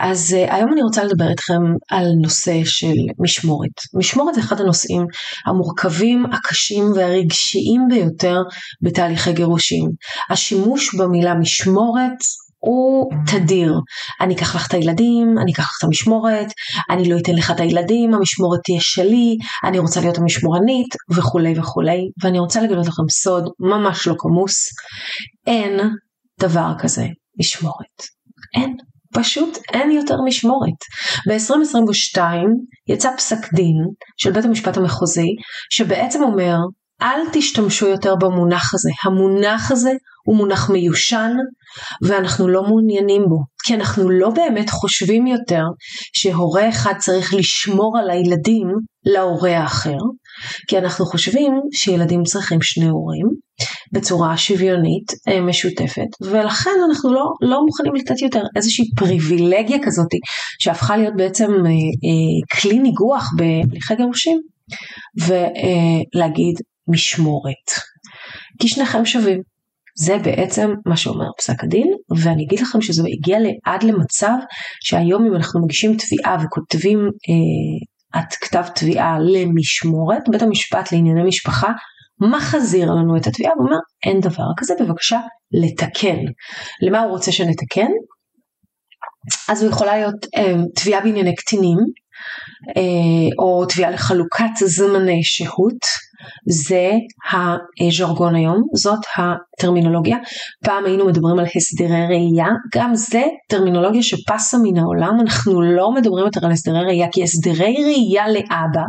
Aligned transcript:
אז 0.00 0.36
uh, 0.38 0.54
היום 0.54 0.72
אני 0.72 0.82
רוצה 0.82 1.04
לדבר 1.04 1.30
איתכם 1.30 1.62
על 1.90 2.06
נושא 2.22 2.60
של 2.64 2.94
משמורת. 3.18 3.70
משמורת 3.94 4.34
זה 4.34 4.40
אחד 4.40 4.60
הנושאים 4.60 5.06
המורכבים, 5.46 6.26
הקשים 6.32 6.92
והרגשיים 6.94 7.82
ביותר 7.88 8.42
בתהליכי 8.82 9.32
גירושים. 9.32 9.90
השימוש 10.30 10.94
במילה 10.94 11.34
משמורת 11.34 12.18
הוא 12.58 13.10
תדיר. 13.26 13.80
אני 14.20 14.34
אקח 14.34 14.54
לך 14.54 14.66
את 14.68 14.74
הילדים, 14.74 15.38
אני 15.42 15.52
אקח 15.52 15.62
לך 15.62 15.76
את 15.78 15.84
המשמורת, 15.84 16.46
אני 16.90 17.08
לא 17.08 17.18
אתן 17.18 17.34
לך 17.34 17.50
את 17.50 17.60
הילדים, 17.60 18.14
המשמורת 18.14 18.60
תהיה 18.64 18.80
שלי, 18.80 19.36
אני 19.64 19.78
רוצה 19.78 20.00
להיות 20.00 20.18
המשמורנית 20.18 20.94
וכולי 21.10 21.58
וכולי. 21.58 22.00
ואני 22.22 22.38
רוצה 22.38 22.62
לגלות 22.62 22.86
לכם 22.86 23.02
סוד 23.10 23.48
ממש 23.60 24.06
לא 24.06 24.14
כמוס, 24.18 24.68
אין 25.46 25.80
דבר 26.40 26.72
כזה 26.78 27.06
משמורת. 27.40 28.02
אין. 28.54 28.76
פשוט 29.18 29.58
אין 29.72 29.90
יותר 29.90 30.16
משמורת. 30.24 30.78
ב-2022 31.28 32.20
יצא 32.88 33.10
פסק 33.16 33.52
דין 33.52 33.76
של 34.16 34.32
בית 34.32 34.44
המשפט 34.44 34.76
המחוזי 34.76 35.28
שבעצם 35.70 36.22
אומר 36.22 36.56
אל 37.02 37.20
תשתמשו 37.32 37.86
יותר 37.86 38.14
במונח 38.16 38.74
הזה. 38.74 38.90
המונח 39.04 39.72
הזה 39.72 39.90
הוא 40.26 40.36
מונח 40.36 40.70
מיושן 40.70 41.32
ואנחנו 42.02 42.48
לא 42.48 42.62
מעוניינים 42.62 43.22
בו. 43.28 43.38
כי 43.64 43.74
אנחנו 43.74 44.10
לא 44.10 44.30
באמת 44.30 44.70
חושבים 44.70 45.26
יותר 45.26 45.62
שהורה 46.12 46.68
אחד 46.68 46.94
צריך 46.98 47.34
לשמור 47.34 47.98
על 47.98 48.10
הילדים 48.10 48.68
להורה 49.04 49.58
האחר, 49.58 49.98
כי 50.68 50.78
אנחנו 50.78 51.06
חושבים 51.06 51.52
שילדים 51.72 52.22
צריכים 52.22 52.62
שני 52.62 52.88
הורים 52.88 53.45
בצורה 53.92 54.36
שוויונית 54.36 55.12
אה, 55.28 55.40
משותפת, 55.40 56.08
ולכן 56.20 56.70
אנחנו 56.90 57.14
לא, 57.14 57.24
לא 57.40 57.60
מוכנים 57.66 57.94
לתת 57.94 58.22
יותר 58.22 58.42
איזושהי 58.56 58.84
פריבילגיה 58.96 59.78
כזאת 59.82 60.08
שהפכה 60.58 60.96
להיות 60.96 61.14
בעצם 61.16 61.50
אה, 61.52 61.70
אה, 61.70 62.60
כלי 62.60 62.78
ניגוח 62.78 63.30
בהליכי 63.36 63.94
גירושים, 63.96 64.40
ולהגיד 65.16 66.60
משמורת. 66.88 67.70
כי 68.60 68.68
שניכם 68.68 69.04
שווים. 69.04 69.40
זה 69.98 70.18
בעצם 70.18 70.70
מה 70.86 70.96
שאומר 70.96 71.26
פסק 71.38 71.64
הדין, 71.64 71.92
ואני 72.18 72.44
אגיד 72.44 72.60
לכם 72.60 72.80
שזה 72.80 73.02
הגיע 73.12 73.38
עד 73.64 73.82
למצב 73.82 74.34
שהיום 74.80 75.26
אם 75.26 75.34
אנחנו 75.34 75.64
מגישים 75.64 75.96
תביעה 75.96 76.36
וכותבים 76.44 76.98
אה, 76.98 78.20
את 78.20 78.34
כתב 78.34 78.64
תביעה 78.74 79.18
למשמורת, 79.18 80.22
בית 80.30 80.42
המשפט 80.42 80.92
לענייני 80.92 81.22
משפחה 81.22 81.72
מחזיר 82.20 82.90
לנו 82.90 83.16
את 83.16 83.26
התביעה 83.26 83.52
ואומר 83.58 83.76
אין 84.06 84.20
דבר 84.20 84.44
כזה 84.56 84.74
בבקשה 84.80 85.20
לתקן. 85.52 86.18
למה 86.82 87.00
הוא 87.00 87.10
רוצה 87.10 87.32
שנתקן? 87.32 87.90
אז 89.48 89.62
הוא 89.62 89.70
יכולה 89.70 89.96
להיות 89.96 90.26
אה, 90.36 90.54
תביעה 90.74 91.00
בענייני 91.00 91.34
קטינים 91.34 91.78
אה, 92.76 93.28
או 93.38 93.66
תביעה 93.66 93.90
לחלוקת 93.90 94.56
זמני 94.66 95.24
שהות 95.24 95.78
זה 96.48 96.90
הז'רגון 97.80 98.34
היום, 98.34 98.62
זאת 98.74 98.98
הטרמינולוגיה. 99.16 100.16
פעם 100.64 100.84
היינו 100.84 101.06
מדברים 101.06 101.38
על 101.38 101.46
הסדרי 101.56 102.06
ראייה, 102.06 102.48
גם 102.74 102.94
זה 102.94 103.22
טרמינולוגיה 103.48 104.02
שפסה 104.02 104.56
מן 104.62 104.78
העולם, 104.78 105.20
אנחנו 105.20 105.62
לא 105.62 105.92
מדברים 105.92 106.24
יותר 106.24 106.46
על 106.46 106.52
הסדרי 106.52 106.84
ראייה, 106.84 107.06
כי 107.12 107.22
הסדרי 107.22 107.74
ראייה 107.84 108.28
לאבא 108.28 108.84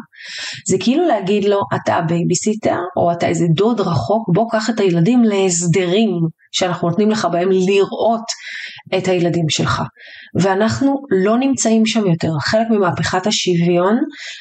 זה 0.70 0.78
כאילו 0.80 1.08
להגיד 1.08 1.44
לו 1.44 1.60
אתה 1.76 1.96
הבייביסיטר 1.96 2.78
או 2.98 3.12
אתה 3.12 3.28
איזה 3.28 3.46
דוד 3.56 3.82
רחוק, 3.82 4.30
בוא 4.34 4.46
קח 4.52 4.70
את 4.70 4.80
הילדים 4.80 5.24
להסדרים 5.24 6.10
שאנחנו 6.52 6.90
נותנים 6.90 7.10
לך 7.10 7.28
בהם 7.32 7.50
לראות 7.52 8.26
את 8.98 9.08
הילדים 9.08 9.50
שלך. 9.50 9.82
ואנחנו 10.42 10.96
לא 11.10 11.38
נמצאים 11.38 11.86
שם 11.86 12.08
יותר. 12.08 12.32
חלק 12.40 12.68
ממהפכת 12.70 13.28
השוויון 13.28 13.98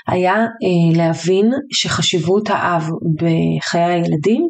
היה 0.08 0.34
אה, 0.34 0.96
להבין 0.96 1.50
שחשיבות 1.72 2.50
האב 2.50 2.88
בחיי 3.16 3.84
הילדים 3.84 4.42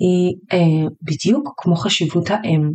היא 0.00 0.34
אה, 0.52 0.88
בדיוק 1.02 1.52
כמו 1.56 1.76
חשיבות 1.76 2.30
האם. 2.30 2.70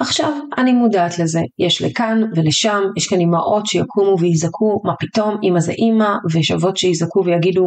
עכשיו 0.00 0.32
אני 0.58 0.72
מודעת 0.72 1.18
לזה, 1.18 1.40
יש 1.58 1.82
לכאן 1.82 2.20
ולשם, 2.36 2.82
יש 2.96 3.06
כאן 3.06 3.20
אימהות 3.20 3.66
שיקומו 3.66 4.16
ויזעקו 4.20 4.80
מה 4.84 4.92
פתאום 5.00 5.36
אימא 5.42 5.60
זה 5.60 5.72
אימא, 5.72 6.10
ויש 6.32 6.50
אבות 6.50 6.76
שיזעקו 6.76 7.24
ויגידו 7.24 7.64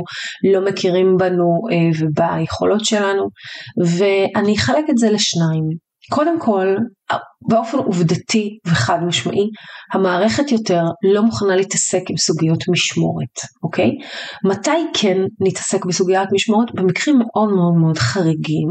לא 0.54 0.66
מכירים 0.66 1.18
בנו 1.18 1.60
אה, 1.72 1.90
וביכולות 2.00 2.86
שלנו, 2.86 3.24
ואני 3.98 4.56
אחלק 4.56 4.86
את 4.90 4.98
זה 4.98 5.12
לשניים. 5.12 5.91
קודם 6.10 6.40
כל, 6.40 6.76
באופן 7.50 7.78
עובדתי 7.78 8.60
וחד 8.68 9.04
משמעי, 9.04 9.50
המערכת 9.94 10.52
יותר 10.52 10.84
לא 11.14 11.24
מוכנה 11.24 11.56
להתעסק 11.56 12.02
עם 12.10 12.18
סוגיות 12.18 12.64
משמורת, 12.70 13.40
אוקיי? 13.64 13.92
מתי 14.46 14.86
כן 14.94 15.18
נתעסק 15.42 15.86
בסוגיית 15.86 16.30
משמורת? 16.34 16.68
במקרים 16.76 17.20
מאוד 17.20 17.50
מאוד 17.50 17.74
מאוד 17.74 17.98
חריגים, 17.98 18.70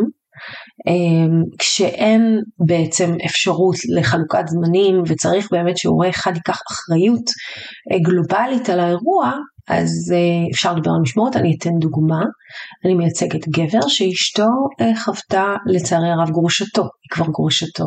אמ, 0.89 1.43
כשאין 1.59 2.41
בעצם 2.67 3.15
אפשרות 3.27 3.77
לחלוקת 3.97 4.49
זמנים 4.49 5.03
וצריך 5.07 5.49
באמת 5.51 5.79
שהורה 5.79 6.09
אחד 6.09 6.33
ייקח 6.35 6.59
אחריות 6.71 7.25
אה, 7.93 7.99
גלובלית 7.99 8.69
על 8.71 8.81
האירוע, 8.81 9.33
אז 9.71 10.13
אה, 10.15 10.51
אפשר 10.55 10.73
לדבר 10.75 10.91
על 10.91 11.01
משמורת, 11.03 11.37
אני 11.37 11.57
אתן 11.59 11.71
דוגמה, 11.81 12.21
אני 12.85 12.95
מייצגת 12.95 13.49
גבר 13.49 13.89
שאשתו 13.89 14.49
אה, 14.81 15.01
חוותה 15.05 15.45
לצערי 15.67 16.11
הרב 16.11 16.31
גרושתו, 16.31 16.83
היא 16.83 17.11
כבר 17.11 17.27
גרושתו, 17.27 17.87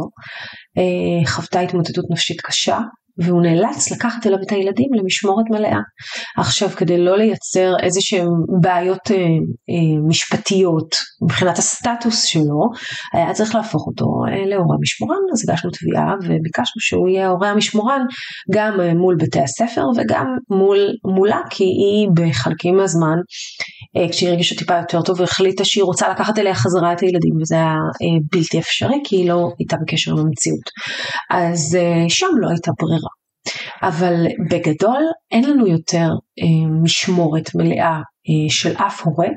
חוותה 1.25 1.59
התמוטטות 1.59 2.05
נפשית 2.11 2.41
קשה, 2.41 2.79
והוא 3.17 3.41
נאלץ 3.41 3.91
לקחת 3.91 4.27
אליו 4.27 4.39
את 4.47 4.51
הילדים 4.51 4.89
למשמורת 4.93 5.45
מלאה. 5.49 5.79
עכשיו 6.37 6.69
כדי 6.69 6.97
לא 6.97 7.17
לייצר 7.17 7.73
איזה 7.83 8.01
שהן 8.01 8.27
בעיות 8.61 9.11
אה, 9.11 9.17
אה, 9.17 10.07
משפטיות 10.07 10.95
מבחינת 11.23 11.57
הסטטוס 11.57 12.23
שלו, 12.23 12.69
היה 13.13 13.33
צריך 13.33 13.55
להפוך 13.55 13.87
אותו 13.87 14.05
אה, 14.27 14.45
להורה 14.45 14.75
משמורן, 14.81 15.17
אז 15.33 15.49
הגשנו 15.49 15.71
תביעה 15.71 16.13
וביקשנו 16.23 16.79
שהוא 16.79 17.09
יהיה 17.09 17.27
ההורה 17.27 17.49
המשמורן 17.49 18.01
גם 18.53 18.81
אה, 18.81 18.93
מול 18.93 19.15
בתי 19.19 19.39
הספר 19.39 19.85
וגם 19.97 20.25
מול, 20.49 20.79
מולה, 21.15 21.39
כי 21.49 21.63
היא 21.63 22.07
בחלקים 22.13 22.77
מהזמן, 22.77 23.17
אה, 23.97 24.09
כשהיא 24.09 24.29
הרגישה 24.29 24.55
טיפה 24.55 24.77
יותר 24.77 25.01
טוב, 25.01 25.21
החליטה 25.21 25.65
שהיא 25.65 25.83
רוצה 25.83 26.09
לקחת 26.09 26.39
אליה 26.39 26.55
חזרה 26.55 26.93
את 26.93 26.99
הילדים, 26.99 27.35
וזה 27.41 27.55
היה 27.55 27.65
אה, 28.01 28.19
בלתי 28.31 28.59
אפשרי, 28.59 28.97
כי 29.03 29.15
היא 29.15 29.29
לא 29.29 29.49
הייתה 29.59 29.77
בקשר 29.81 30.11
עם 30.11 30.17
המציאות. 30.17 30.69
אז 31.29 31.75
אה, 31.75 32.05
שם 32.09 32.27
לא 32.41 32.49
הייתה 32.49 32.71
ברירה. 32.79 33.02
אבל 33.81 34.25
בגדול 34.49 35.03
אין 35.31 35.49
לנו 35.49 35.67
יותר 35.67 36.09
אה, 36.39 36.69
משמורת 36.83 37.55
מלאה 37.55 37.95
אה, 37.95 38.49
של 38.49 38.75
אף 38.75 39.01
הורה, 39.01 39.27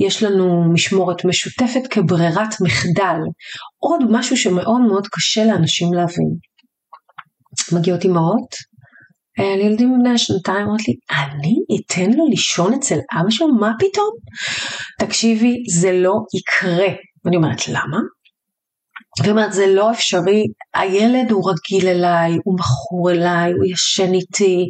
יש 0.00 0.22
לנו 0.22 0.72
משמורת 0.72 1.24
משותפת 1.24 1.86
כברירת 1.90 2.54
מחדל, 2.64 3.18
עוד 3.78 4.00
משהו 4.10 4.36
שמאוד 4.36 4.80
מאוד 4.88 5.06
קשה 5.06 5.44
לאנשים 5.44 5.92
להבין. 5.92 6.28
מגיעות 7.72 8.04
אימהות 8.04 8.54
אה, 9.38 9.56
לילדים 9.56 9.98
בני 9.98 10.10
השנתיים 10.10 10.66
אומרת 10.66 10.88
לי, 10.88 10.94
אני 11.10 11.54
אתן 11.80 12.18
לו 12.18 12.28
לישון 12.28 12.74
אצל 12.74 12.98
אבא 13.20 13.30
שלו? 13.30 13.48
מה 13.54 13.72
פתאום? 13.78 14.10
תקשיבי, 14.98 15.56
זה 15.80 15.92
לא 15.92 16.12
יקרה. 16.38 16.88
ואני 17.24 17.36
אומרת, 17.36 17.68
למה? 17.68 17.98
והיא 19.20 19.30
אומרת, 19.30 19.52
זה 19.52 19.66
לא 19.66 19.90
אפשרי, 19.90 20.46
הילד 20.74 21.30
הוא 21.30 21.50
רגיל 21.50 21.88
אליי, 21.88 22.38
הוא 22.44 22.54
מכור 22.58 23.10
אליי, 23.10 23.52
הוא 23.52 23.64
ישן 23.64 24.12
איתי, 24.12 24.68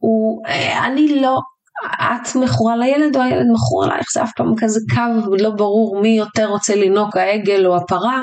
הוא, 0.00 0.42
אה, 0.46 0.86
אני 0.86 1.20
לא, 1.20 1.38
את 1.84 2.36
מכורה 2.36 2.76
לילד 2.76 3.16
או 3.16 3.22
הילד 3.22 3.46
מכור 3.52 3.84
אלייך, 3.84 4.06
זה 4.12 4.22
אף 4.22 4.32
פעם 4.36 4.54
כזה 4.58 4.80
קו, 4.94 5.36
לא 5.36 5.50
ברור 5.50 6.00
מי 6.00 6.08
יותר 6.08 6.46
רוצה 6.46 6.76
לנהוג, 6.76 7.18
העגל 7.18 7.66
או 7.66 7.76
הפרה, 7.76 8.22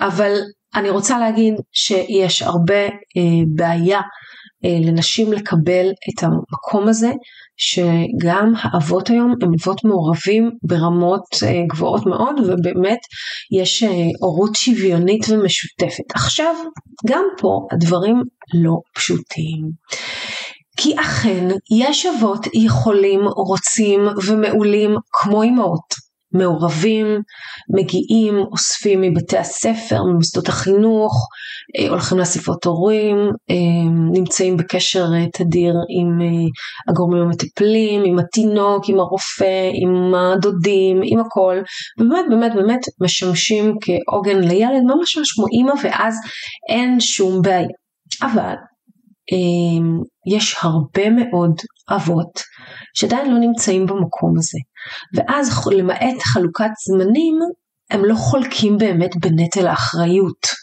אבל 0.00 0.32
אני 0.74 0.90
רוצה 0.90 1.18
להגיד 1.18 1.54
שיש 1.72 2.42
הרבה 2.42 2.84
אה, 2.84 3.44
בעיה 3.54 4.00
אה, 4.64 4.78
לנשים 4.80 5.32
לקבל 5.32 5.86
את 5.90 6.22
המקום 6.22 6.88
הזה 6.88 7.12
שגם 7.62 8.52
האבות 8.62 9.10
היום 9.10 9.34
הם 9.42 9.50
אבות 9.62 9.84
מעורבים 9.84 10.50
ברמות 10.62 11.22
אה, 11.42 11.62
גבוהות 11.72 12.06
מאוד 12.06 12.34
ובאמת 12.40 12.98
יש 13.60 13.82
אה, 13.82 13.88
הורות 14.20 14.54
שוויונית 14.54 15.26
ומשותפת. 15.28 16.04
עכשיו 16.14 16.54
גם 17.06 17.24
פה 17.38 17.66
הדברים 17.72 18.22
לא 18.54 18.76
פשוטים. 18.94 19.70
כי 20.76 20.94
אכן 21.00 21.48
יש 21.80 22.06
אבות 22.06 22.46
יכולים, 22.54 23.20
רוצים 23.36 24.00
ומעולים 24.26 24.96
כמו 25.12 25.42
אמהות. 25.42 26.11
מעורבים, 26.34 27.06
מגיעים, 27.76 28.38
אוספים 28.52 29.00
מבתי 29.00 29.38
הספר, 29.38 30.02
ממוסדות 30.02 30.48
החינוך, 30.48 31.28
אה, 31.78 31.88
הולכים 31.88 32.18
לאספות 32.18 32.64
הורים, 32.64 33.16
אה, 33.50 33.90
נמצאים 34.12 34.56
בקשר 34.56 35.04
אה, 35.14 35.26
תדיר 35.32 35.74
עם 35.98 36.18
הגורמים 36.88 37.22
המטפלים, 37.22 38.02
עם 38.04 38.18
התינוק, 38.18 38.88
עם 38.88 39.00
הרופא, 39.00 39.70
עם 39.82 40.14
הדודים, 40.14 41.00
עם 41.04 41.20
הכל, 41.20 41.56
ובאמת 42.00 42.24
באמת 42.30 42.54
באמת 42.54 42.80
משמשים 43.00 43.74
כעוגן 43.80 44.38
לילד, 44.40 44.82
ממש 44.84 45.16
ממש 45.16 45.32
כמו 45.32 45.46
אימא, 45.46 45.72
ואז 45.82 46.14
אין 46.68 47.00
שום 47.00 47.42
בעיה. 47.42 47.68
אבל 48.22 48.54
יש 50.36 50.56
הרבה 50.62 51.10
מאוד 51.10 51.54
אבות 51.90 52.40
שעדיין 52.94 53.30
לא 53.30 53.38
נמצאים 53.38 53.86
במקום 53.86 54.34
הזה. 54.38 54.58
ואז 55.14 55.66
למעט 55.70 56.22
חלוקת 56.22 56.70
זמנים, 56.86 57.38
הם 57.90 58.04
לא 58.04 58.14
חולקים 58.14 58.78
באמת 58.78 59.16
בנטל 59.16 59.66
האחריות. 59.66 60.61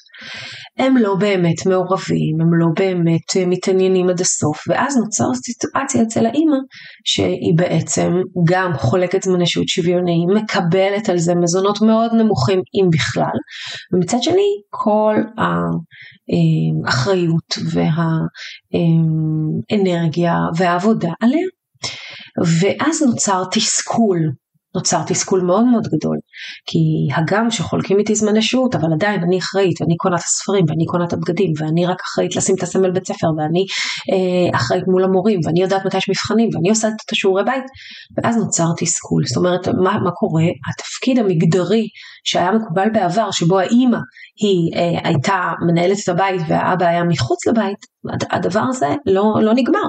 הם 0.79 0.97
לא 0.97 1.15
באמת 1.15 1.65
מעורבים, 1.65 2.41
הם 2.41 2.53
לא 2.53 2.67
באמת 2.75 3.37
אה, 3.37 3.45
מתעניינים 3.45 4.09
עד 4.09 4.21
הסוף, 4.21 4.63
ואז 4.67 4.97
נוצר 4.97 5.25
סיטואציה 5.33 6.01
אצל 6.01 6.25
האימא 6.25 6.57
שהיא 7.05 7.53
בעצם 7.55 8.11
גם 8.43 8.73
חולקת 8.77 9.23
זמני 9.23 9.45
שהות 9.45 9.67
שוויוני, 9.67 10.25
מקבלת 10.35 11.09
על 11.09 11.17
זה 11.17 11.35
מזונות 11.35 11.81
מאוד 11.81 12.13
נמוכים 12.13 12.59
אם 12.59 12.89
בכלל, 12.93 13.37
ומצד 13.93 14.17
שני 14.21 14.61
כל 14.69 15.15
האחריות 16.87 17.57
והאנרגיה 19.71 20.35
והעבודה 20.57 21.11
עליה. 21.21 21.47
ואז 22.61 23.01
נוצר 23.01 23.43
תסכול 23.51 24.19
נוצר 24.75 25.03
תסכול 25.07 25.41
מאוד 25.41 25.65
מאוד 25.65 25.87
גדול. 25.87 26.17
כי 26.65 26.79
הגם 27.15 27.51
שחולקים 27.51 27.99
איתי 27.99 28.15
זמני 28.15 28.41
שהות, 28.41 28.75
אבל 28.75 28.93
עדיין 28.93 29.23
אני 29.23 29.39
אחראית, 29.39 29.81
ואני 29.81 29.95
קונה 29.97 30.15
את 30.15 30.21
הספרים, 30.21 30.65
ואני 30.69 30.85
קונה 30.85 31.05
את 31.05 31.13
הבגדים, 31.13 31.51
ואני 31.57 31.85
רק 31.85 31.97
אחראית 32.01 32.35
לשים 32.35 32.55
את 32.55 32.63
הסמל 32.63 32.91
בית 32.91 33.07
ספר, 33.07 33.27
ואני 33.37 33.65
אה, 34.11 34.57
אחראית 34.57 34.83
מול 34.87 35.03
המורים, 35.03 35.39
ואני 35.45 35.61
יודעת 35.61 35.85
מתי 35.85 35.97
יש 35.97 36.09
מבחנים, 36.09 36.49
ואני 36.53 36.69
עושה 36.69 36.87
את 36.87 37.11
השיעורי 37.11 37.43
בית, 37.43 37.63
ואז 38.17 38.37
נוצר 38.37 38.67
תסכול. 38.77 39.23
זאת 39.25 39.37
אומרת, 39.37 39.67
מה, 39.67 39.99
מה 40.03 40.11
קורה? 40.11 40.43
התפקיד 40.71 41.19
המגדרי 41.19 41.87
שהיה 42.23 42.51
מקובל 42.51 42.89
בעבר, 42.93 43.31
שבו 43.31 43.59
האימא 43.59 43.97
היא 44.41 44.79
אה, 44.79 45.09
הייתה 45.09 45.51
מנהלת 45.67 45.97
את 46.03 46.09
הבית 46.09 46.41
והאבא 46.47 46.85
היה 46.85 47.03
מחוץ 47.03 47.47
לבית, 47.47 47.77
הדבר 48.31 48.63
הזה 48.69 48.87
לא, 49.05 49.33
לא 49.41 49.53
נגמר. 49.53 49.87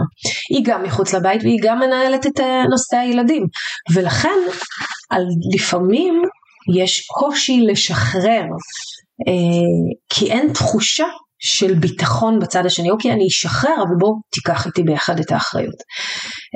היא 0.54 0.64
גם 0.64 0.82
מחוץ 0.82 1.14
לבית 1.14 1.42
והיא 1.42 1.58
גם 1.62 1.78
מנהלת 1.78 2.26
את 2.26 2.40
אה, 2.40 2.62
נושא 2.70 2.96
הילדים. 2.96 3.46
ולכן 3.94 4.38
על, 5.10 5.22
לפעמים 5.54 6.22
יש 6.74 7.06
קושי 7.06 7.60
לשחרר, 7.60 8.44
אה, 9.28 9.34
כי 10.08 10.32
אין 10.32 10.52
תחושה 10.52 11.06
של 11.40 11.74
ביטחון 11.74 12.38
בצד 12.38 12.66
השני, 12.66 12.90
אוקיי 12.90 13.12
אני 13.12 13.26
אשחרר 13.26 13.74
אבל 13.76 13.94
בוא 13.98 14.14
תיקח 14.32 14.66
איתי 14.66 14.82
ביחד 14.82 15.20
את 15.20 15.32
האחריות. 15.32 15.74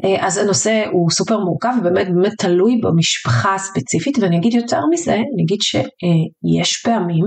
אה, 0.05 0.27
אז 0.27 0.39
הנושא 0.39 0.85
הוא 0.93 1.11
סופר 1.11 1.39
מורכב 1.39 1.73
ובאמת 1.81 2.07
באמת 2.07 2.33
תלוי 2.39 2.81
במשפחה 2.83 3.55
הספציפית 3.55 4.19
ואני 4.19 4.39
אגיד 4.39 4.55
יותר 4.55 4.81
מזה, 4.93 5.15
אני 5.15 5.45
אגיד 5.45 5.59
שיש 5.63 6.83
פעמים 6.85 7.25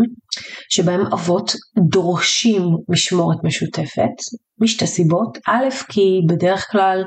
שבהם 0.69 1.01
אבות 1.13 1.51
דורשים 1.89 2.63
משמורת 2.89 3.37
משותפת 3.43 4.15
משתי 4.61 4.87
סיבות, 4.87 5.37
א' 5.47 5.69
כי 5.89 6.21
בדרך 6.29 6.71
כלל 6.71 7.03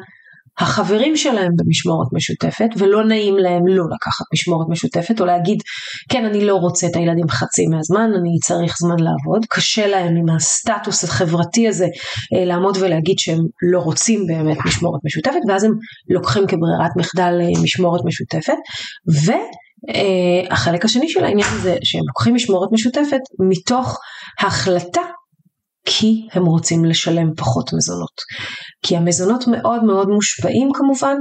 החברים 0.61 1.17
שלהם 1.17 1.53
במשמורת 1.57 2.09
משותפת 2.13 2.69
ולא 2.77 3.05
נעים 3.05 3.37
להם 3.37 3.67
לא 3.67 3.85
לקחת 3.95 4.25
משמורת 4.35 4.67
משותפת 4.71 5.21
או 5.21 5.27
להגיד 5.27 5.63
כן 6.09 6.25
אני 6.25 6.45
לא 6.45 6.55
רוצה 6.55 6.87
את 6.87 6.97
הילדים 6.97 7.29
חצי 7.29 7.67
מהזמן 7.67 8.11
אני 8.21 8.39
צריך 8.45 8.77
זמן 8.79 8.97
לעבוד. 8.99 9.47
קשה 9.51 9.87
להם 9.87 10.17
עם 10.17 10.37
הסטטוס 10.37 11.05
החברתי 11.05 11.69
הזה 11.69 11.87
אה, 12.35 12.45
לעמוד 12.45 12.77
ולהגיד 12.81 13.19
שהם 13.19 13.39
לא 13.73 13.79
רוצים 13.79 14.27
באמת 14.27 14.59
משמורת 14.67 15.01
משותפת 15.05 15.41
ואז 15.49 15.65
הם 15.65 15.73
לוקחים 16.09 16.47
כברירת 16.47 16.91
מחדל 16.97 17.39
אה, 17.41 17.63
משמורת 17.63 18.01
משותפת. 18.05 18.59
והחלק 19.91 20.85
השני 20.85 21.09
של 21.09 21.25
העניין 21.25 21.59
זה 21.63 21.77
שהם 21.85 22.03
לוקחים 22.07 22.35
משמורת 22.35 22.69
משותפת 22.73 23.21
מתוך 23.51 23.99
החלטה 24.41 25.03
כי 25.85 26.29
הם 26.33 26.45
רוצים 26.45 26.85
לשלם 26.85 27.35
פחות 27.37 27.73
מזונות. 27.73 28.21
כי 28.83 28.97
המזונות 28.97 29.45
מאוד 29.47 29.85
מאוד 29.85 30.09
מושפעים 30.09 30.69
כמובן 30.75 31.17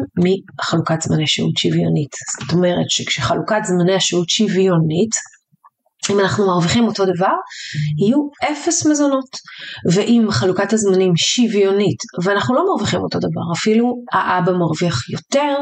מחלוקת 0.60 1.02
זמני 1.02 1.28
שהות 1.28 1.58
שוויונית. 1.58 2.12
זאת 2.42 2.54
אומרת 2.54 2.90
שכשחלוקת 2.90 3.62
זמני 3.64 3.96
השהות 3.96 4.30
שוויונית, 4.30 5.12
אם 6.10 6.20
אנחנו 6.20 6.48
מרוויחים 6.48 6.88
אותו 6.88 7.06
דבר, 7.06 7.34
יהיו 8.06 8.52
אפס 8.52 8.86
מזונות. 8.86 9.30
ואם 9.94 10.28
חלוקת 10.32 10.74
הזמנים 10.74 11.14
שוויונית, 11.18 11.98
ואנחנו 12.24 12.56
לא 12.56 12.66
מרוויחים 12.66 13.00
אותו 13.00 13.20
דבר, 13.20 13.54
אפילו 13.58 13.94
האבא 14.14 14.52
מרוויח 14.52 15.10
יותר, 15.10 15.58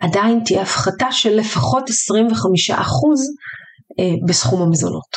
עדיין 0.00 0.40
תהיה 0.44 0.62
הפחתה 0.62 1.06
של 1.10 1.36
לפחות 1.36 1.84
25% 1.90 2.72
אה, 4.00 4.14
בסכום 4.28 4.62
המזונות. 4.62 5.16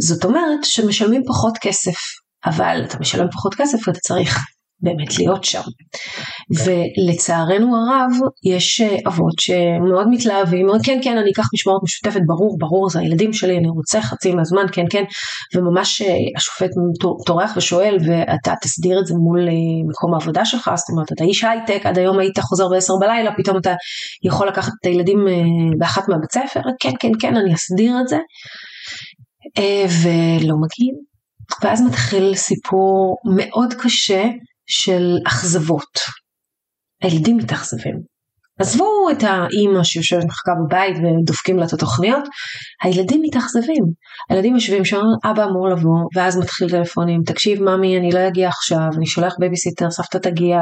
זאת 0.00 0.24
אומרת 0.24 0.64
שמשלמים 0.64 1.22
פחות 1.26 1.58
כסף 1.60 1.96
אבל 2.46 2.82
אתה 2.84 2.98
משלם 2.98 3.26
פחות 3.30 3.54
כסף 3.54 3.88
ואתה 3.88 4.00
צריך 4.00 4.38
באמת 4.82 5.18
להיות 5.18 5.44
שם. 5.44 5.60
ולצערנו 6.64 7.76
הרב 7.76 8.10
יש 8.44 8.80
אה, 8.80 8.96
אבות 9.06 9.34
שמאוד 9.40 10.08
מתלהבים, 10.10 10.66
אומרים 10.66 10.82
כן 10.84 11.00
כן 11.04 11.18
אני 11.18 11.30
אקח 11.30 11.48
משמורת 11.54 11.82
משותפת 11.82 12.20
ברור 12.26 12.56
ברור 12.58 12.90
זה 12.90 13.00
הילדים 13.00 13.32
שלי 13.32 13.58
אני 13.58 13.68
רוצה 13.68 14.02
חצי 14.02 14.34
מהזמן 14.34 14.66
כן 14.72 14.84
כן. 14.90 15.04
וממש 15.54 16.02
אה, 16.02 16.14
השופט 16.36 16.70
טורח 17.26 17.56
ושואל 17.56 17.96
ואתה 18.06 18.54
תסדיר 18.62 19.00
את 19.00 19.06
זה 19.06 19.14
מול 19.14 19.48
אה, 19.48 19.54
מקום 19.88 20.14
העבודה 20.14 20.44
שלך? 20.44 20.70
זאת 20.76 20.90
אומרת 20.90 21.12
אתה 21.12 21.24
איש 21.24 21.44
הייטק 21.44 21.86
עד 21.86 21.98
היום 21.98 22.18
היית 22.18 22.38
חוזר 22.38 22.68
בעשר 22.68 22.94
בלילה 23.00 23.30
פתאום 23.36 23.56
אתה 23.56 23.74
יכול 24.24 24.48
לקחת 24.48 24.72
את 24.80 24.86
הילדים 24.86 25.18
באחת 25.78 26.08
מהבית 26.08 26.32
ספר? 26.32 26.60
כן 26.80 26.92
כן 27.00 27.10
כן 27.20 27.36
אני 27.36 27.54
אסדיר 27.54 28.00
את 28.00 28.08
זה. 28.08 28.18
ולא 30.02 30.56
מגיעים 30.60 31.11
ואז 31.62 31.82
מתחיל 31.82 32.34
סיפור 32.34 33.16
מאוד 33.36 33.74
קשה 33.74 34.24
של 34.66 35.16
אכזבות. 35.26 35.98
הילדים 37.02 37.36
מתאכזבים. 37.36 38.12
עזבו 38.58 39.10
את 39.10 39.22
האימא 39.22 39.84
שיושבת 39.84 40.24
מחכה 40.24 40.52
בבית 40.64 40.96
ודופקים 40.96 41.58
לה 41.58 41.66
את 41.66 41.72
התוכניות, 41.72 42.24
הילדים 42.82 43.22
מתאכזבים. 43.22 43.84
הילדים 44.30 44.54
יושבים 44.54 44.84
שם, 44.84 45.02
אבא 45.24 45.44
אמור 45.44 45.68
לבוא, 45.68 46.08
ואז 46.16 46.36
מתחיל 46.36 46.70
טלפונים, 46.70 47.20
תקשיב 47.26 47.62
ממי 47.62 47.98
אני 47.98 48.12
לא 48.12 48.28
אגיע 48.28 48.48
עכשיו, 48.48 48.88
אני 48.96 49.06
שולח 49.06 49.34
בייביסיטר, 49.38 49.90
סבתא 49.90 50.18
תגיע, 50.18 50.58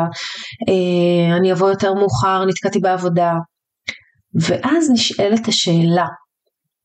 אה, 0.69 1.37
אני 1.37 1.53
אבוא 1.53 1.71
יותר 1.71 1.95
מאוחר, 1.95 2.45
נתקעתי 2.45 2.79
בעבודה. 2.79 3.33
ואז 4.35 4.91
נשאלת 4.91 5.49
השאלה, 5.49 6.07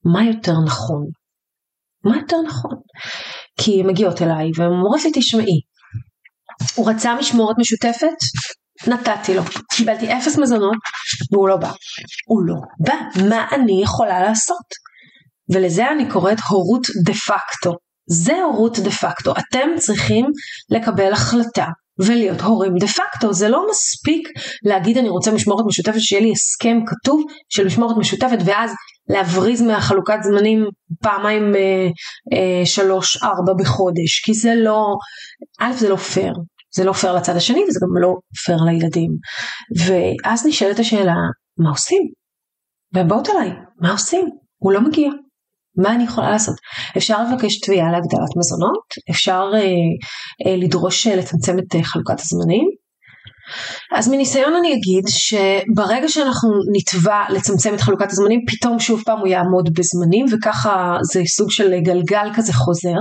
מה 0.05 0.25
יותר 0.25 0.53
נכון? 0.65 1.05
מה 2.03 2.17
יותר 2.17 2.37
נכון? 2.47 2.75
כי 3.59 3.81
הן 3.81 3.87
מגיעות 3.87 4.21
אליי 4.21 4.51
והן 4.57 4.71
אומרות 4.71 5.03
לי 5.03 5.11
תשמעי, 5.13 5.61
הוא 6.75 6.89
רצה 6.89 7.15
משמורת 7.15 7.55
משותפת, 7.59 8.17
נתתי 8.87 9.33
לו, 9.33 9.41
קיבלתי 9.71 10.13
אפס 10.17 10.37
מזונות 10.37 10.77
והוא 11.31 11.49
לא 11.49 11.57
בא. 11.57 11.71
הוא 12.27 12.41
לא 12.45 12.55
בא, 12.79 12.95
מה 13.29 13.47
אני 13.51 13.83
יכולה 13.83 14.21
לעשות? 14.21 14.65
ולזה 15.53 15.91
אני 15.91 16.09
קוראת 16.11 16.37
הורות 16.49 16.87
דה 17.05 17.13
פקטו. 17.13 17.73
זה 18.09 18.43
הורות 18.43 18.79
דה 18.79 18.91
פקטו, 18.91 19.31
אתם 19.31 19.69
צריכים 19.77 20.25
לקבל 20.69 21.13
החלטה 21.13 21.65
ולהיות 21.99 22.41
הורים 22.41 22.77
דה 22.77 22.87
פקטו, 22.87 23.33
זה 23.33 23.49
לא 23.49 23.65
מספיק 23.69 24.29
להגיד 24.63 24.97
אני 24.97 25.09
רוצה 25.09 25.31
משמורת 25.31 25.65
משותפת 25.67 25.99
שיהיה 25.99 26.21
לי 26.21 26.31
הסכם 26.31 26.77
כתוב 26.87 27.23
של 27.49 27.65
משמורת 27.65 27.97
משותפת 27.97 28.37
ואז 28.45 28.71
להבריז 29.09 29.61
מהחלוקת 29.61 30.17
זמנים 30.21 30.65
פעמיים 31.03 31.55
אה, 31.55 31.87
אה, 32.33 32.65
שלוש 32.65 33.23
ארבע 33.23 33.53
בחודש 33.59 34.21
כי 34.25 34.33
זה 34.33 34.55
לא, 34.55 34.95
א' 35.59 35.73
זה 35.73 35.89
לא 35.89 35.95
פייר, 35.95 36.33
זה 36.75 36.83
לא 36.83 36.93
פייר 36.93 37.13
לצד 37.13 37.35
השני 37.35 37.63
וזה 37.67 37.79
גם 37.83 38.01
לא 38.01 38.13
פייר 38.45 38.57
לילדים 38.57 39.11
ואז 39.85 40.45
נשאלת 40.45 40.79
השאלה 40.79 41.15
מה 41.57 41.69
עושים? 41.69 42.01
והן 42.93 43.07
באות 43.07 43.29
אליי, 43.29 43.49
מה 43.81 43.91
עושים? 43.91 44.29
הוא 44.57 44.71
לא 44.71 44.81
מגיע. 44.81 45.09
מה 45.77 45.95
אני 45.95 46.03
יכולה 46.03 46.29
לעשות? 46.29 46.55
אפשר 46.97 47.23
לבקש 47.23 47.59
תביעה 47.59 47.91
להגדלת 47.91 48.31
מזונות, 48.37 48.85
אפשר 49.11 49.51
אה, 49.53 49.59
אה, 50.45 50.55
לדרוש 50.57 51.07
אה, 51.07 51.15
לצמצם 51.15 51.59
את 51.59 51.75
אה, 51.75 51.83
חלוקת 51.83 52.19
הזמנים, 52.19 52.65
אז 53.91 54.07
מניסיון 54.07 54.55
אני 54.55 54.73
אגיד 54.73 55.03
שברגע 55.07 56.07
שאנחנו 56.07 56.49
נתבע 56.73 57.23
לצמצם 57.29 57.73
את 57.73 57.81
חלוקת 57.81 58.11
הזמנים 58.11 58.39
פתאום 58.47 58.79
שוב 58.79 59.01
פעם 59.05 59.19
הוא 59.19 59.27
יעמוד 59.27 59.69
בזמנים 59.73 60.25
וככה 60.31 60.97
זה 61.13 61.21
סוג 61.27 61.51
של 61.51 61.79
גלגל 61.79 62.29
כזה 62.35 62.53
חוזר 62.53 62.97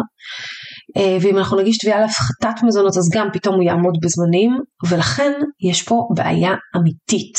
אה, 0.96 1.16
ואם 1.20 1.38
אנחנו 1.38 1.60
נגיש 1.60 1.78
תביעה 1.78 2.00
להפחתת 2.00 2.62
מזונות 2.62 2.96
אז 2.96 3.08
גם 3.14 3.28
פתאום 3.32 3.54
הוא 3.54 3.62
יעמוד 3.62 3.94
בזמנים 4.02 4.58
ולכן 4.88 5.32
יש 5.70 5.82
פה 5.82 6.08
בעיה 6.16 6.50
אמיתית. 6.76 7.38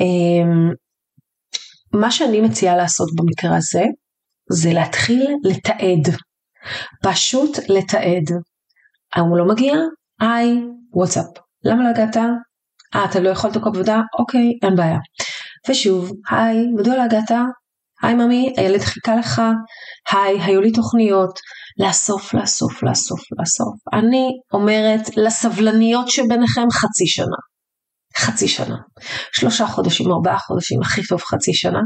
אה, 0.00 0.74
מה 1.92 2.10
שאני 2.10 2.40
מציעה 2.40 2.76
לעשות 2.76 3.08
במקרה 3.16 3.56
הזה 3.56 3.82
זה 4.50 4.72
להתחיל 4.72 5.26
לתעד, 5.44 6.14
פשוט 7.02 7.58
לתעד. 7.68 8.30
הוא 9.16 9.38
לא 9.38 9.48
מגיע? 9.48 9.74
היי, 10.20 10.62
וואטסאפ. 10.92 11.47
למה 11.64 11.84
לא 11.84 11.88
הגעת? 11.88 12.16
אה, 12.94 13.04
אתה 13.04 13.20
לא 13.20 13.28
יכול 13.28 13.50
לתקוע 13.50 13.72
עבודה? 13.74 14.00
אוקיי, 14.18 14.58
אין 14.62 14.76
בעיה. 14.76 14.98
ושוב, 15.68 16.12
היי, 16.30 16.66
מדוע 16.76 16.96
לא 16.96 17.02
הגעת? 17.02 17.30
היי 18.02 18.14
ממי, 18.14 18.54
הילד 18.56 18.80
חיכה 18.80 19.16
לך, 19.16 19.42
היי, 20.12 20.42
היו 20.42 20.60
לי 20.60 20.72
תוכניות, 20.72 21.38
לאסוף, 21.78 22.34
לאסוף, 22.34 22.82
לאסוף, 22.82 23.20
לאסוף. 23.38 23.74
אני 23.98 24.28
אומרת 24.52 25.16
לסבלניות 25.16 26.08
שביניכם 26.08 26.70
חצי 26.72 27.06
שנה. 27.06 27.36
חצי 28.16 28.48
שנה. 28.48 28.76
שלושה 29.32 29.66
חודשים, 29.66 30.10
ארבעה 30.12 30.38
חודשים, 30.38 30.80
הכי 30.82 31.02
טוב 31.06 31.20
חצי 31.20 31.54
שנה. 31.54 31.80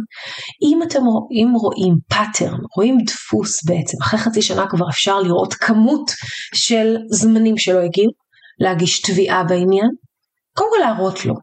אם 0.62 0.82
אתם 0.82 1.00
רואים, 1.04 1.54
רואים 1.54 1.94
pattern, 2.08 2.58
רואים 2.76 2.98
דפוס 3.06 3.64
בעצם, 3.64 3.96
אחרי 4.02 4.20
חצי 4.20 4.42
שנה 4.42 4.64
כבר 4.70 4.86
אפשר 4.90 5.20
לראות 5.20 5.54
כמות 5.54 6.10
של 6.54 6.96
זמנים 7.10 7.58
שלא 7.58 7.78
הגיעו, 7.78 8.10
להגיש 8.60 9.00
תביעה 9.00 9.44
בעניין, 9.44 9.88
קודם 10.56 10.70
כל 10.70 10.78
להראות 10.80 11.24
לו, 11.24 11.34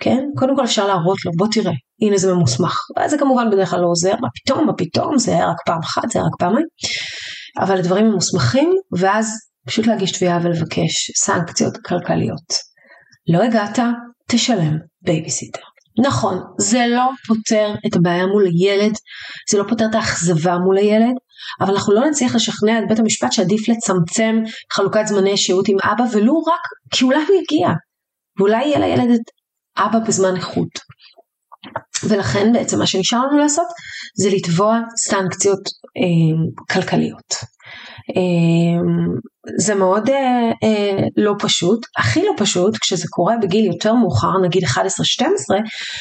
כן? 0.00 0.20
קודם 0.36 0.56
כל 0.56 0.64
אפשר 0.64 0.86
להראות 0.86 1.18
לו, 1.24 1.32
בוא 1.36 1.46
תראה, 1.52 1.72
הנה 2.02 2.16
זה 2.16 2.34
ממוסמך. 2.34 2.78
זה 3.06 3.18
כמובן 3.18 3.50
בדרך 3.50 3.70
כלל 3.70 3.80
לא 3.80 3.86
עוזר, 3.86 4.14
מה 4.20 4.28
פתאום, 4.34 4.66
מה 4.66 4.72
פתאום, 4.72 5.18
זה 5.18 5.32
היה 5.32 5.46
רק 5.46 5.56
פעם 5.66 5.78
אחת, 5.78 6.10
זה 6.10 6.18
היה 6.18 6.26
רק 6.26 6.36
פעמיים. 6.38 6.66
אבל 7.58 7.78
הדברים 7.78 8.06
ממוסמכים, 8.06 8.72
ואז 8.98 9.32
פשוט 9.66 9.86
להגיש 9.86 10.12
תביעה 10.12 10.38
ולבקש 10.42 11.10
סנקציות 11.16 11.76
כלכליות. 11.86 12.54
לא 13.28 13.42
הגעת, 13.42 13.78
תשלם 14.28 14.76
בייביסיטר. 15.02 15.60
נכון, 16.06 16.38
זה 16.58 16.86
לא 16.88 17.10
פותר 17.26 17.74
את 17.86 17.96
הבעיה 17.96 18.26
מול 18.26 18.46
הילד, 18.46 18.92
זה 19.50 19.58
לא 19.58 19.64
פותר 19.68 19.84
את 19.90 19.94
האכזבה 19.94 20.58
מול 20.58 20.78
הילד, 20.78 21.14
אבל 21.60 21.70
אנחנו 21.74 21.94
לא 21.94 22.06
נצליח 22.06 22.34
לשכנע 22.34 22.78
את 22.78 22.84
בית 22.88 22.98
המשפט 22.98 23.32
שעדיף 23.32 23.68
לצמצם 23.68 24.36
חלוקת 24.72 25.06
זמני 25.06 25.36
שהות 25.36 25.68
עם 25.68 25.76
אבא, 25.82 26.04
ולו 26.12 26.38
רק 26.38 26.60
כי 26.90 27.04
אולי 27.04 27.24
הוא 27.28 27.36
יגיע, 27.36 27.68
ואולי 28.38 28.64
יהיה 28.64 28.78
לילד 28.78 29.10
את 29.10 29.30
אבא 29.76 29.98
בזמן 29.98 30.36
איכות. 30.36 30.78
ולכן 32.08 32.52
בעצם 32.52 32.78
מה 32.78 32.86
שנשאר 32.86 33.26
לנו 33.26 33.38
לעשות 33.38 33.66
זה 34.14 34.30
לתבוע 34.30 34.78
סנקציות 34.96 35.60
אה, 35.96 36.46
כלכליות. 36.72 37.57
אה, 38.16 38.82
זה 39.58 39.74
מאוד 39.74 40.10
אה, 40.10 40.50
אה, 40.64 41.06
לא 41.16 41.34
פשוט, 41.38 41.86
הכי 41.98 42.22
לא 42.22 42.32
פשוט 42.36 42.76
כשזה 42.80 43.06
קורה 43.10 43.34
בגיל 43.42 43.64
יותר 43.64 43.94
מאוחר, 43.94 44.38
נגיד 44.44 44.64
11-12, 44.64 44.68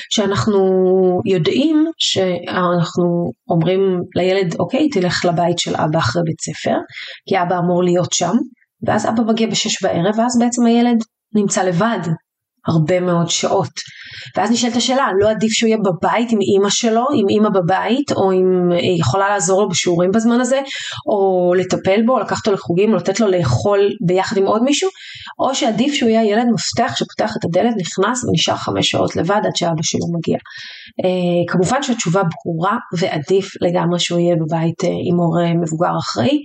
שאנחנו 0.10 0.60
יודעים 1.26 1.86
שאנחנו 1.98 3.32
אומרים 3.50 4.02
לילד 4.16 4.56
אוקיי 4.60 4.90
תלך 4.90 5.26
לבית 5.26 5.60
של 5.60 5.76
אבא 5.76 6.00
אחרי 6.00 6.22
בית 6.26 6.42
ספר, 6.42 6.78
כי 7.30 7.42
אבא 7.42 7.60
אמור 7.60 7.84
להיות 7.84 8.14
שם, 8.14 8.34
ואז 8.88 9.10
אבא 9.10 9.24
מגיע 9.24 9.48
בשש 9.48 9.84
בערב 9.84 10.20
ואז 10.20 10.40
בעצם 10.40 10.66
הילד 10.66 10.98
נמצא 11.36 11.64
לבד 11.64 12.00
הרבה 12.68 13.00
מאוד 13.00 13.30
שעות. 13.30 13.72
ואז 14.38 14.52
נשאלת 14.52 14.76
השאלה, 14.76 15.08
לא 15.20 15.30
עדיף 15.30 15.52
שהוא 15.52 15.68
יהיה 15.68 15.78
בבית 15.78 16.32
עם 16.32 16.40
אימא 16.42 16.70
שלו, 16.70 17.06
עם 17.16 17.30
אימא 17.30 17.50
בבית, 17.50 18.12
או 18.12 18.32
אם 18.32 18.72
היא 18.72 18.92
אה, 18.92 19.00
יכולה 19.00 19.30
לעזור 19.30 19.62
לו 19.62 19.70
בשיעורים 19.70 20.12
בזמן 20.12 20.42
הזה, 20.42 20.60
או 21.10 21.54
לטפל 21.58 22.02
בו, 22.06 22.14
או 22.14 22.20
לקחת 22.20 22.38
אותו 22.48 22.52
לחוגים, 22.52 22.92
או 22.92 22.98
לתת 22.98 23.20
לו 23.20 23.28
לאכול 23.28 23.80
ביחד 24.06 24.38
עם 24.38 24.46
עוד 24.46 24.64
מישהו, 24.64 24.90
או 25.40 25.56
שעדיף 25.56 25.94
שהוא 25.94 26.10
יהיה 26.10 26.32
ילד 26.32 26.46
מפתח 26.54 26.94
שפותח 26.96 27.34
את 27.40 27.46
הדלת, 27.46 27.74
נכנס 27.78 28.24
ונשאר 28.24 28.56
חמש 28.56 28.90
שעות 28.90 29.16
לבד 29.16 29.42
עד 29.46 29.56
שאבא 29.56 29.82
שלו 29.82 30.08
מגיע. 30.18 30.38
אה, 31.06 31.54
כמובן 31.54 31.84
שהתשובה 31.84 32.22
ברורה, 32.24 32.78
ועדיף 32.98 33.52
לגמרי 33.62 34.00
שהוא 34.00 34.20
יהיה 34.20 34.36
בבית 34.36 34.84
אה, 34.84 34.90
עם 34.90 35.18
הורה 35.18 35.54
מבוגר 35.54 35.98
אחראי, 36.00 36.38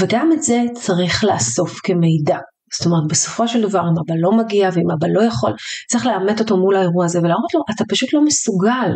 וגם 0.00 0.32
את 0.32 0.42
זה 0.42 0.62
צריך 0.74 1.24
לאסוף 1.24 1.78
כמידע. 1.82 2.38
זאת 2.78 2.86
אומרת 2.86 3.02
בסופו 3.08 3.48
של 3.48 3.62
דבר 3.62 3.80
אם 3.80 3.94
אבא 4.04 4.14
לא 4.18 4.32
מגיע 4.32 4.68
ואם 4.72 4.90
אבא 4.90 5.06
לא 5.12 5.22
יכול 5.22 5.52
צריך 5.88 6.06
לאמת 6.06 6.40
אותו 6.40 6.56
מול 6.56 6.76
האירוע 6.76 7.04
הזה 7.04 7.18
ולהראות 7.18 7.54
לו 7.54 7.60
אתה 7.74 7.84
פשוט 7.88 8.14
לא 8.14 8.24
מסוגל. 8.24 8.92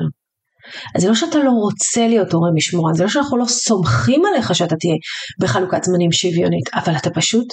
אז 0.94 1.02
זה 1.02 1.08
לא 1.08 1.14
שאתה 1.14 1.38
לא 1.38 1.50
רוצה 1.50 2.08
להיות 2.08 2.32
הורה 2.32 2.50
משמורן 2.54 2.94
זה 2.94 3.02
לא 3.02 3.08
שאנחנו 3.08 3.38
לא 3.38 3.44
סומכים 3.44 4.22
עליך 4.24 4.54
שאתה 4.54 4.76
תהיה 4.76 4.94
בחלוקת 5.40 5.84
זמנים 5.84 6.12
שוויונית 6.12 6.68
אבל 6.74 6.96
אתה 6.96 7.10
פשוט 7.10 7.46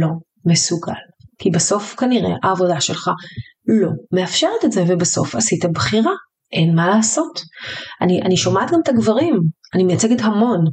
לא 0.00 0.08
מסוגל. 0.46 0.92
כי 1.38 1.50
בסוף 1.50 1.94
כנראה 1.94 2.34
העבודה 2.42 2.80
שלך 2.80 3.10
לא 3.82 3.90
מאפשרת 4.12 4.64
את 4.64 4.72
זה 4.72 4.84
ובסוף 4.88 5.34
עשית 5.34 5.64
בחירה 5.64 6.12
אין 6.54 6.74
מה 6.74 6.88
לעשות. 6.88 7.40
אני, 8.02 8.22
אני 8.22 8.36
שומעת 8.36 8.70
גם 8.70 8.80
את 8.82 8.88
הגברים, 8.88 9.40
אני 9.74 9.84
מייצגת 9.84 10.20
המון 10.20 10.64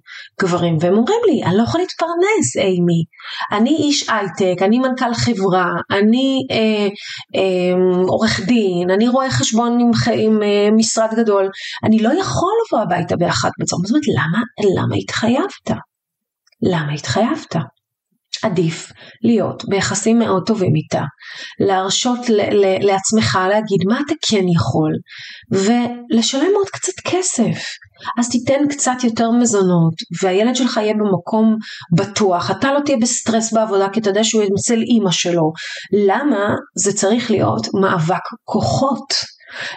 גברים, 0.41 0.77
והם 0.81 0.93
אומרים 0.93 1.19
לי, 1.25 1.43
אני 1.43 1.57
לא 1.57 1.63
יכול 1.63 1.79
להתפרנס, 1.79 2.57
אימי. 2.57 3.03
אני 3.51 3.69
איש 3.69 4.09
הייטק, 4.09 4.61
אני 4.61 4.79
מנכ"ל 4.79 5.13
חברה, 5.13 5.71
אני 5.91 6.39
אה, 6.51 6.87
אה, 7.35 8.03
עורך 8.07 8.39
דין, 8.39 8.91
אני 8.91 9.07
רואה 9.07 9.31
חשבון 9.31 9.79
עם, 9.79 9.91
עם 10.17 10.43
אה, 10.43 10.71
משרד 10.71 11.09
גדול, 11.17 11.49
אני 11.83 11.99
לא 11.99 12.09
יכול 12.19 12.53
לבוא 12.67 12.83
הביתה 12.83 13.15
באחת 13.15 13.51
בצהריים. 13.59 13.85
זאת 13.85 13.91
אומרת, 13.91 14.07
למה, 14.07 14.41
למה 14.81 14.95
התחייבת? 14.95 15.81
למה 16.61 16.93
התחייבת? 16.93 17.55
עדיף 18.43 18.91
להיות 19.23 19.63
ביחסים 19.69 20.19
מאוד 20.19 20.43
טובים 20.45 20.75
איתה, 20.75 21.03
להרשות 21.59 22.19
לעצמך 22.81 23.39
להגיד 23.49 23.79
מה 23.89 23.99
אתה 24.05 24.13
כן 24.27 24.45
יכול 24.55 24.91
ולשלם 25.51 26.51
עוד 26.55 26.69
קצת 26.69 26.93
כסף. 27.05 27.63
אז 28.19 28.29
תיתן 28.29 28.67
קצת 28.69 29.03
יותר 29.03 29.31
מזונות 29.31 29.93
והילד 30.21 30.55
שלך 30.55 30.77
יהיה 30.77 30.93
במקום 30.93 31.57
בטוח, 31.97 32.51
אתה 32.51 32.73
לא 32.73 32.79
תהיה 32.85 32.97
בסטרס 33.01 33.53
בעבודה 33.53 33.89
כי 33.89 33.99
אתה 33.99 34.09
יודע 34.09 34.23
שהוא 34.23 34.43
אצל 34.43 34.81
אימא 34.81 35.11
שלו. 35.11 35.51
למה 36.07 36.55
זה 36.75 36.93
צריך 36.93 37.31
להיות 37.31 37.67
מאבק 37.81 38.23
כוחות? 38.43 39.13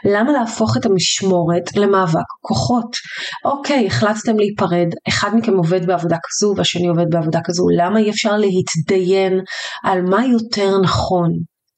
למה 0.04 0.32
להפוך 0.32 0.76
את 0.76 0.86
המשמורת 0.86 1.76
למאבק 1.76 2.28
כוחות? 2.40 2.96
אוקיי, 3.44 3.86
החלטתם 3.86 4.36
להיפרד, 4.36 4.88
אחד 5.08 5.30
מכם 5.34 5.56
עובד 5.56 5.86
בעבודה 5.86 6.16
כזו 6.22 6.54
והשני 6.56 6.88
עובד 6.88 7.10
בעבודה 7.10 7.40
כזו, 7.44 7.64
למה 7.76 7.98
אי 7.98 8.10
אפשר 8.10 8.36
להתדיין 8.36 9.40
על 9.84 10.02
מה 10.02 10.26
יותר 10.26 10.80
נכון 10.80 11.30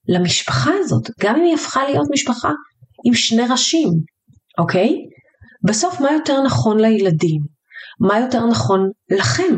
למשפחה 0.09 0.71
הזאת, 0.79 1.11
גם 1.21 1.37
אם 1.37 1.43
היא 1.43 1.55
הפכה 1.55 1.85
להיות 1.85 2.07
משפחה 2.13 2.51
עם 3.07 3.15
שני 3.15 3.43
ראשים, 3.51 3.89
אוקיי? 4.59 4.95
בסוף 5.67 6.01
מה 6.01 6.13
יותר 6.13 6.43
נכון 6.43 6.81
לילדים? 6.81 7.41
מה 8.01 8.19
יותר 8.21 8.47
נכון 8.47 8.91
לכם? 9.11 9.55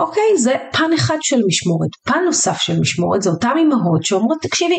אוקיי, 0.00 0.38
זה 0.38 0.54
פן 0.72 0.92
אחד 0.94 1.16
של 1.20 1.40
משמורת. 1.46 1.90
פן 2.04 2.24
נוסף 2.26 2.56
של 2.58 2.80
משמורת 2.80 3.22
זה 3.22 3.30
אותן 3.30 3.52
אימהות 3.58 4.04
שאומרות, 4.04 4.38
תקשיבי, 4.42 4.76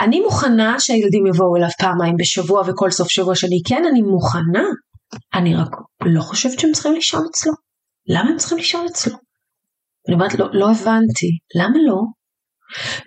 אני 0.00 0.20
מוכנה 0.20 0.80
שהילדים 0.80 1.26
יבואו 1.26 1.56
אליו 1.56 1.68
פעמיים 1.78 2.16
בשבוע 2.16 2.62
וכל 2.66 2.90
סוף 2.90 3.08
שבוע 3.08 3.34
שלי, 3.34 3.62
כן, 3.68 3.82
אני 3.90 4.02
מוכנה, 4.02 4.64
אני 5.34 5.56
רק 5.56 5.68
לא 6.04 6.20
חושבת 6.20 6.58
שהם 6.58 6.72
צריכים 6.72 6.92
לישון 6.92 7.22
אצלו. 7.30 7.52
למה 8.08 8.30
הם 8.30 8.36
צריכים 8.36 8.58
לישון 8.58 8.86
אצלו? 8.86 9.14
אני 10.08 10.14
אומרת, 10.14 10.34
לא, 10.34 10.46
לא 10.52 10.70
הבנתי, 10.70 11.38
למה 11.56 11.78
לא? 11.86 12.00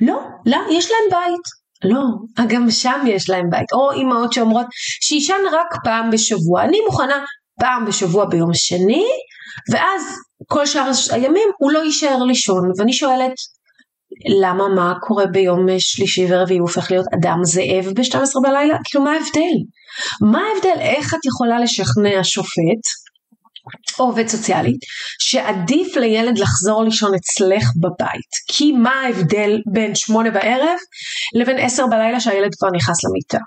לא, 0.01 0.19
לא, 0.45 0.57
יש 0.71 0.91
להם 0.91 1.21
בית. 1.21 1.67
לא, 1.83 2.01
גם 2.49 2.71
שם 2.71 3.03
יש 3.07 3.29
להם 3.29 3.49
בית. 3.49 3.73
או 3.73 3.91
אימהות 3.91 4.33
שאומרות 4.33 4.65
שישן 5.01 5.41
רק 5.51 5.83
פעם 5.83 6.11
בשבוע. 6.11 6.63
אני 6.63 6.77
מוכנה 6.85 7.15
פעם 7.59 7.85
בשבוע 7.85 8.25
ביום 8.25 8.53
שני, 8.53 9.05
ואז 9.71 10.03
כל 10.49 10.65
שאר 10.65 10.91
הימים 11.11 11.49
הוא 11.59 11.71
לא 11.71 11.79
יישאר 11.79 12.23
לישון. 12.23 12.71
ואני 12.77 12.93
שואלת, 12.93 13.33
למה 14.41 14.67
מה 14.67 14.93
קורה 15.01 15.25
ביום 15.25 15.65
שלישי 15.79 16.25
ורביעי 16.29 16.59
הוא 16.59 16.67
הופך 16.67 16.91
להיות 16.91 17.05
אדם 17.19 17.39
זאב 17.43 17.93
ב-12 17.95 18.41
בלילה? 18.43 18.77
כאילו 18.83 19.03
מה 19.03 19.11
ההבדל? 19.11 19.55
מה 20.21 20.39
ההבדל? 20.39 20.81
איך 20.81 21.13
את 21.13 21.25
יכולה 21.25 21.59
לשכנע 21.59 22.23
שופט 22.23 22.83
או 23.99 24.05
עובד 24.05 24.27
סוציאלית 24.27 24.79
שעדיף 25.19 25.95
לילד 25.97 26.37
לחזור 26.37 26.83
לישון 26.83 27.11
אצלך 27.15 27.63
בבית 27.81 28.31
כי 28.51 28.71
מה 28.71 28.91
ההבדל 28.91 29.57
בין 29.73 29.95
שמונה 29.95 30.31
בערב 30.31 30.77
לבין 31.39 31.57
עשר 31.59 31.87
בלילה 31.87 32.19
שהילד 32.19 32.51
כבר 32.59 32.69
נכנס 32.75 32.97
למיטה? 33.03 33.45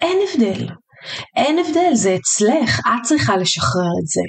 אין 0.00 0.18
הבדל. 0.28 0.68
אין 1.36 1.58
הבדל, 1.58 1.94
זה 1.94 2.16
אצלך, 2.16 2.80
את 2.86 3.02
צריכה 3.04 3.36
לשחרר 3.36 3.90
את 4.02 4.06
זה. 4.06 4.22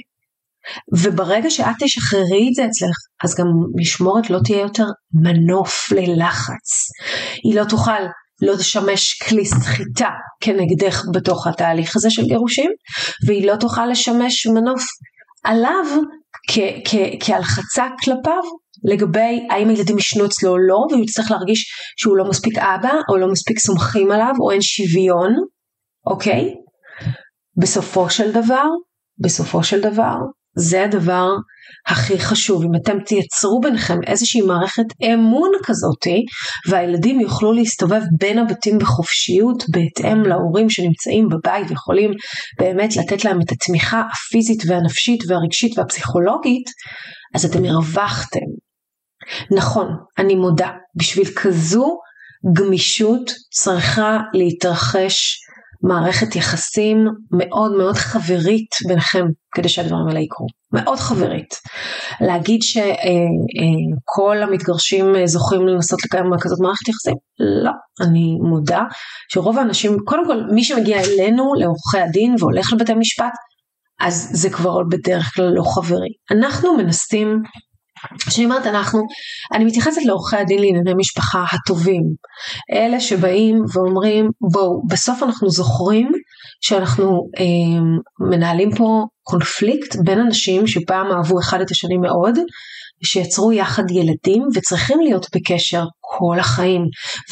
וברגע 0.98 1.50
שאת 1.50 1.74
תשחררי 1.80 2.48
את 2.48 2.54
זה 2.54 2.64
אצלך, 2.64 2.96
אז 3.24 3.34
גם 3.34 3.46
משמורת 3.80 4.30
לא 4.30 4.38
תהיה 4.44 4.60
יותר 4.60 4.86
מנוף 5.22 5.92
ללחץ. 5.92 6.68
היא 7.44 7.60
לא 7.60 7.64
תוכל 7.64 8.02
לא 8.42 8.56
תשמש 8.56 9.22
כלי 9.28 9.46
סחיטה 9.46 10.10
כנגדך 10.40 11.02
בתוך 11.14 11.46
התהליך 11.46 11.96
הזה 11.96 12.10
של 12.10 12.22
גירושים, 12.22 12.70
והיא 13.26 13.46
לא 13.46 13.56
תוכל 13.56 13.86
לשמש 13.86 14.46
מנוף 14.46 14.82
עליו 15.44 15.84
כהלחצה 17.20 17.86
כלפיו 18.04 18.42
לגבי 18.84 19.46
האם 19.50 19.68
הילדים 19.68 19.98
ישנו 19.98 20.26
אצלו 20.26 20.50
או 20.50 20.58
לא, 20.58 20.86
והוא 20.90 21.04
יצטרך 21.04 21.30
להרגיש 21.30 21.66
שהוא 21.96 22.16
לא 22.16 22.24
מספיק 22.24 22.58
אבא, 22.58 22.92
או 23.10 23.16
לא 23.16 23.28
מספיק 23.32 23.58
סומכים 23.58 24.10
עליו, 24.10 24.32
או 24.40 24.50
אין 24.50 24.62
שוויון, 24.62 25.34
אוקיי? 26.06 26.54
בסופו 27.56 28.10
של 28.10 28.32
דבר, 28.32 28.64
בסופו 29.18 29.62
של 29.62 29.80
דבר, 29.80 30.16
זה 30.58 30.84
הדבר 30.84 31.28
הכי 31.86 32.18
חשוב. 32.18 32.62
אם 32.62 32.70
אתם 32.82 33.00
תייצרו 33.00 33.60
ביניכם 33.60 33.98
איזושהי 34.06 34.40
מערכת 34.40 34.84
אמון 35.04 35.50
כזאתי, 35.64 36.24
והילדים 36.68 37.20
יוכלו 37.20 37.52
להסתובב 37.52 38.00
בין 38.18 38.38
הבתים 38.38 38.78
בחופשיות 38.78 39.64
בהתאם 39.70 40.22
להורים 40.22 40.70
שנמצאים 40.70 41.28
בבית 41.28 41.70
ויכולים 41.70 42.10
באמת 42.58 42.96
לתת 42.96 43.24
להם 43.24 43.40
את 43.40 43.52
התמיכה 43.52 44.02
הפיזית 44.12 44.62
והנפשית 44.66 45.20
והרגשית 45.28 45.78
והפסיכולוגית, 45.78 46.70
אז 47.34 47.44
אתם 47.44 47.64
הרווחתם. 47.64 48.46
נכון, 49.50 49.86
אני 50.18 50.34
מודה, 50.34 50.70
בשביל 50.94 51.26
כזו 51.36 51.98
גמישות 52.52 53.30
צריכה 53.50 54.18
להתרחש 54.34 55.36
מערכת 55.82 56.36
יחסים 56.36 57.06
מאוד 57.32 57.72
מאוד 57.72 57.94
חברית 57.94 58.74
ביניכם 58.88 59.26
כדי 59.54 59.68
שהדברים 59.68 60.08
האלה 60.08 60.20
יקרו. 60.20 60.46
מאוד 60.72 60.98
חברית. 60.98 61.54
להגיד 62.20 62.62
שכל 62.62 64.36
אה, 64.36 64.42
אה, 64.42 64.42
המתגרשים 64.42 65.16
אה, 65.16 65.26
זוכים 65.26 65.68
לנסות 65.68 66.04
לקיים 66.04 66.26
כזאת 66.40 66.58
מערכת 66.60 66.88
יחסים? 66.88 67.14
לא. 67.64 67.72
אני 68.00 68.36
מודה 68.50 68.82
שרוב 69.32 69.58
האנשים, 69.58 69.96
קודם 70.04 70.26
כל 70.26 70.42
מי 70.54 70.64
שמגיע 70.64 71.00
אלינו, 71.00 71.54
לעורכי 71.54 71.98
הדין 71.98 72.34
והולך 72.38 72.72
לבתי 72.72 72.94
משפט, 72.94 73.32
אז 74.00 74.28
זה 74.32 74.50
כבר 74.50 74.82
בדרך 74.90 75.34
כלל 75.34 75.50
לא 75.54 75.62
חברי. 75.62 76.08
אנחנו 76.38 76.76
מנסים 76.76 77.42
כשאני 78.26 78.44
אומרת 78.44 78.66
אנחנו, 78.66 79.00
אני 79.52 79.64
מתייחסת 79.64 80.02
לעורכי 80.04 80.36
הדין 80.36 80.58
לענייני 80.58 80.94
משפחה 80.96 81.44
הטובים, 81.52 82.02
אלה 82.72 83.00
שבאים 83.00 83.56
ואומרים 83.74 84.30
בואו 84.52 84.82
בסוף 84.88 85.22
אנחנו 85.22 85.50
זוכרים 85.50 86.12
שאנחנו 86.60 87.28
אה, 87.38 87.80
מנהלים 88.30 88.70
פה 88.76 89.04
קונפליקט 89.22 89.96
בין 90.04 90.18
אנשים 90.18 90.66
שפעם 90.66 91.06
אהבו 91.12 91.40
אחד 91.40 91.60
את 91.60 91.70
השני 91.70 91.96
מאוד 91.96 92.38
שיצרו 93.04 93.52
יחד 93.52 93.90
ילדים 93.90 94.42
וצריכים 94.54 95.00
להיות 95.00 95.26
בקשר 95.34 95.84
כל 96.00 96.38
החיים. 96.38 96.82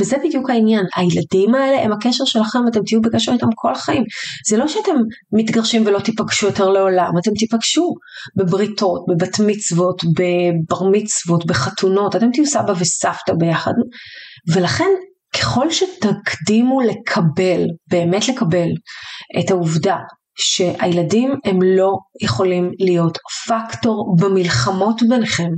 וזה 0.01 0.17
בדיוק 0.25 0.51
העניין, 0.51 0.85
הילדים 0.97 1.55
האלה 1.55 1.83
הם 1.83 1.93
הקשר 1.93 2.25
שלכם 2.25 2.59
ואתם 2.65 2.81
תהיו 2.87 3.01
בקשר 3.01 3.33
איתם 3.33 3.47
כל 3.55 3.73
החיים. 3.73 4.03
זה 4.49 4.57
לא 4.57 4.69
שאתם 4.69 4.97
מתגרשים 5.33 5.87
ולא 5.87 5.99
תיפגשו 5.99 6.47
יותר 6.47 6.69
לעולם, 6.69 7.11
אתם 7.23 7.31
תיפגשו 7.39 7.95
בבריתות, 8.37 9.05
בבת 9.09 9.41
מצוות, 9.47 10.03
בבר 10.05 10.83
מצוות, 10.93 11.47
בחתונות, 11.47 12.17
אתם 12.17 12.31
תהיו 12.33 12.47
סבא 12.47 12.73
וסבתא 12.79 13.33
ביחד. 13.39 13.73
ולכן 14.55 14.91
ככל 15.39 15.71
שתקדימו 15.71 16.81
לקבל, 16.81 17.67
באמת 17.91 18.29
לקבל, 18.29 18.69
את 19.41 19.51
העובדה 19.51 19.97
שהילדים 20.37 21.35
הם 21.45 21.59
לא 21.62 21.93
יכולים 22.23 22.71
להיות 22.78 23.19
פקטור 23.47 24.16
במלחמות 24.21 25.02
ביניכם, 25.09 25.49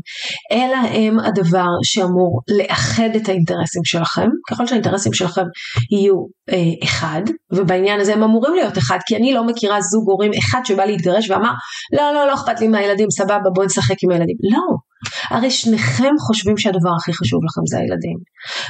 אלא 0.52 0.76
הם 0.76 1.18
הדבר 1.20 1.66
שאמור 1.82 2.40
לאחד 2.58 3.08
את 3.16 3.28
האינטרסים 3.28 3.84
שלכם, 3.84 4.28
ככל 4.50 4.66
שהאינטרסים 4.66 5.12
שלכם 5.12 5.44
יהיו 5.90 6.14
אה, 6.50 6.84
אחד, 6.84 7.22
ובעניין 7.52 8.00
הזה 8.00 8.12
הם 8.12 8.22
אמורים 8.22 8.54
להיות 8.54 8.78
אחד, 8.78 8.98
כי 9.06 9.16
אני 9.16 9.32
לא 9.32 9.46
מכירה 9.46 9.80
זוג 9.80 10.10
הורים 10.10 10.30
אחד 10.38 10.60
שבא 10.64 10.84
להתגרש 10.84 11.30
ואמר, 11.30 11.52
לא, 11.92 12.12
לא, 12.14 12.26
לא 12.26 12.34
אכפת 12.34 12.60
לי 12.60 12.68
מהילדים, 12.68 13.10
סבבה, 13.10 13.50
בואו 13.54 13.66
נשחק 13.66 13.96
עם 14.02 14.10
הילדים. 14.10 14.36
לא, 14.52 14.87
הרי 15.30 15.50
שניכם 15.50 16.12
חושבים 16.26 16.58
שהדבר 16.58 16.90
הכי 17.00 17.12
חשוב 17.12 17.40
לכם 17.44 17.60
זה 17.66 17.78
הילדים, 17.78 18.18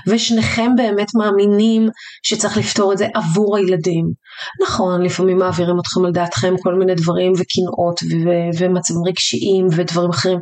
ושניכם 0.07 0.71
באמת 0.77 1.09
מאמינים 1.15 1.89
שצריך 2.23 2.57
לפתור 2.57 2.93
את 2.93 2.99
זה 2.99 3.07
עבור 3.15 3.57
הילדים. 3.57 4.05
נכון, 4.63 5.03
לפעמים 5.03 5.39
מעבירים 5.39 5.81
אתכם 5.81 6.05
על 6.05 6.13
דעתכם 6.13 6.55
כל 6.63 6.75
מיני 6.75 6.95
דברים 6.95 7.33
וקנאות 7.33 8.03
ו- 8.03 8.59
ומצבים 8.59 9.03
רגשיים 9.07 9.67
ודברים 9.73 10.11
אחרים, 10.11 10.39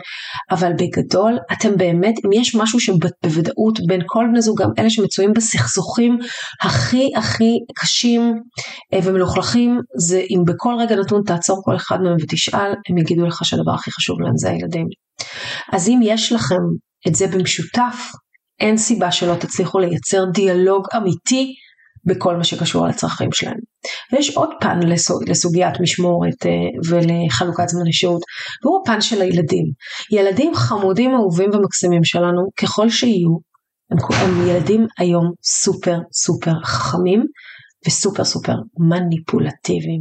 אבל 0.51 0.73
בגדול 0.73 1.39
אתם 1.53 1.77
באמת, 1.77 2.15
אם 2.25 2.33
יש 2.33 2.55
משהו 2.55 2.81
שבוודאות 2.81 3.79
בין 3.87 4.01
כל 4.07 4.25
בני 4.31 4.43
זוג, 4.43 4.63
גם 4.63 4.71
אלה 4.79 4.91
שמצויים 4.91 5.33
בסכסוכים 5.33 6.19
הכי 6.63 7.11
הכי 7.17 7.53
קשים 7.75 8.35
אה, 8.95 8.99
ומלוכלכים, 9.05 9.81
זה 9.99 10.23
אם 10.31 10.43
בכל 10.47 10.75
רגע 10.79 10.97
נתון 10.97 11.23
תעצור 11.27 11.63
כל 11.65 11.77
אחד 11.77 12.01
מהם 12.01 12.17
ותשאל, 12.23 12.73
הם 12.91 12.99
יגידו 12.99 13.27
לך 13.27 13.45
שהדבר 13.45 13.73
הכי 13.75 13.91
חשוב 13.91 14.21
להם 14.21 14.37
זה 14.37 14.51
הילדים. 14.51 15.06
אז 15.73 15.89
אם 15.89 16.01
יש 16.03 16.33
לכם 16.33 16.63
את 17.09 17.15
זה 17.15 17.27
במשותף, 17.27 17.97
אין 18.61 18.77
סיבה 18.77 19.13
שלא 19.13 19.35
תצליחו 19.35 19.79
לייצר 19.79 20.25
דיאלוג 20.35 20.87
אמיתי 20.97 21.55
בכל 22.07 22.37
מה 22.37 22.45
שקשור 22.45 22.87
לצרכים 22.87 23.33
שלהם. 23.33 23.59
ויש 24.13 24.37
עוד 24.37 24.51
פן 24.61 24.79
לסוגיית 25.27 25.81
משמורת 25.81 26.47
אה, 26.47 26.51
ולחלוקת 26.91 27.69
זמני 27.69 27.93
שהות, 27.93 28.23
והוא 28.65 28.81
הפן 28.83 29.01
של 29.01 29.23
הילדים. 29.23 29.65
ילדים 30.13 30.55
חמודים, 30.55 31.15
אהובים 31.15 31.51
ומקסימים 31.53 32.05
שלנו, 32.05 32.43
ככל 32.61 32.91
שיהיו, 32.91 33.31
הם, 33.91 33.99
הם 34.11 34.49
ילדים 34.49 34.87
היום 34.99 35.33
סופר 35.45 35.99
סופר 36.13 36.55
חכמים, 36.65 37.25
וסופר 37.87 38.25
סופר 38.25 38.55
מניפולטיביים. 38.79 40.01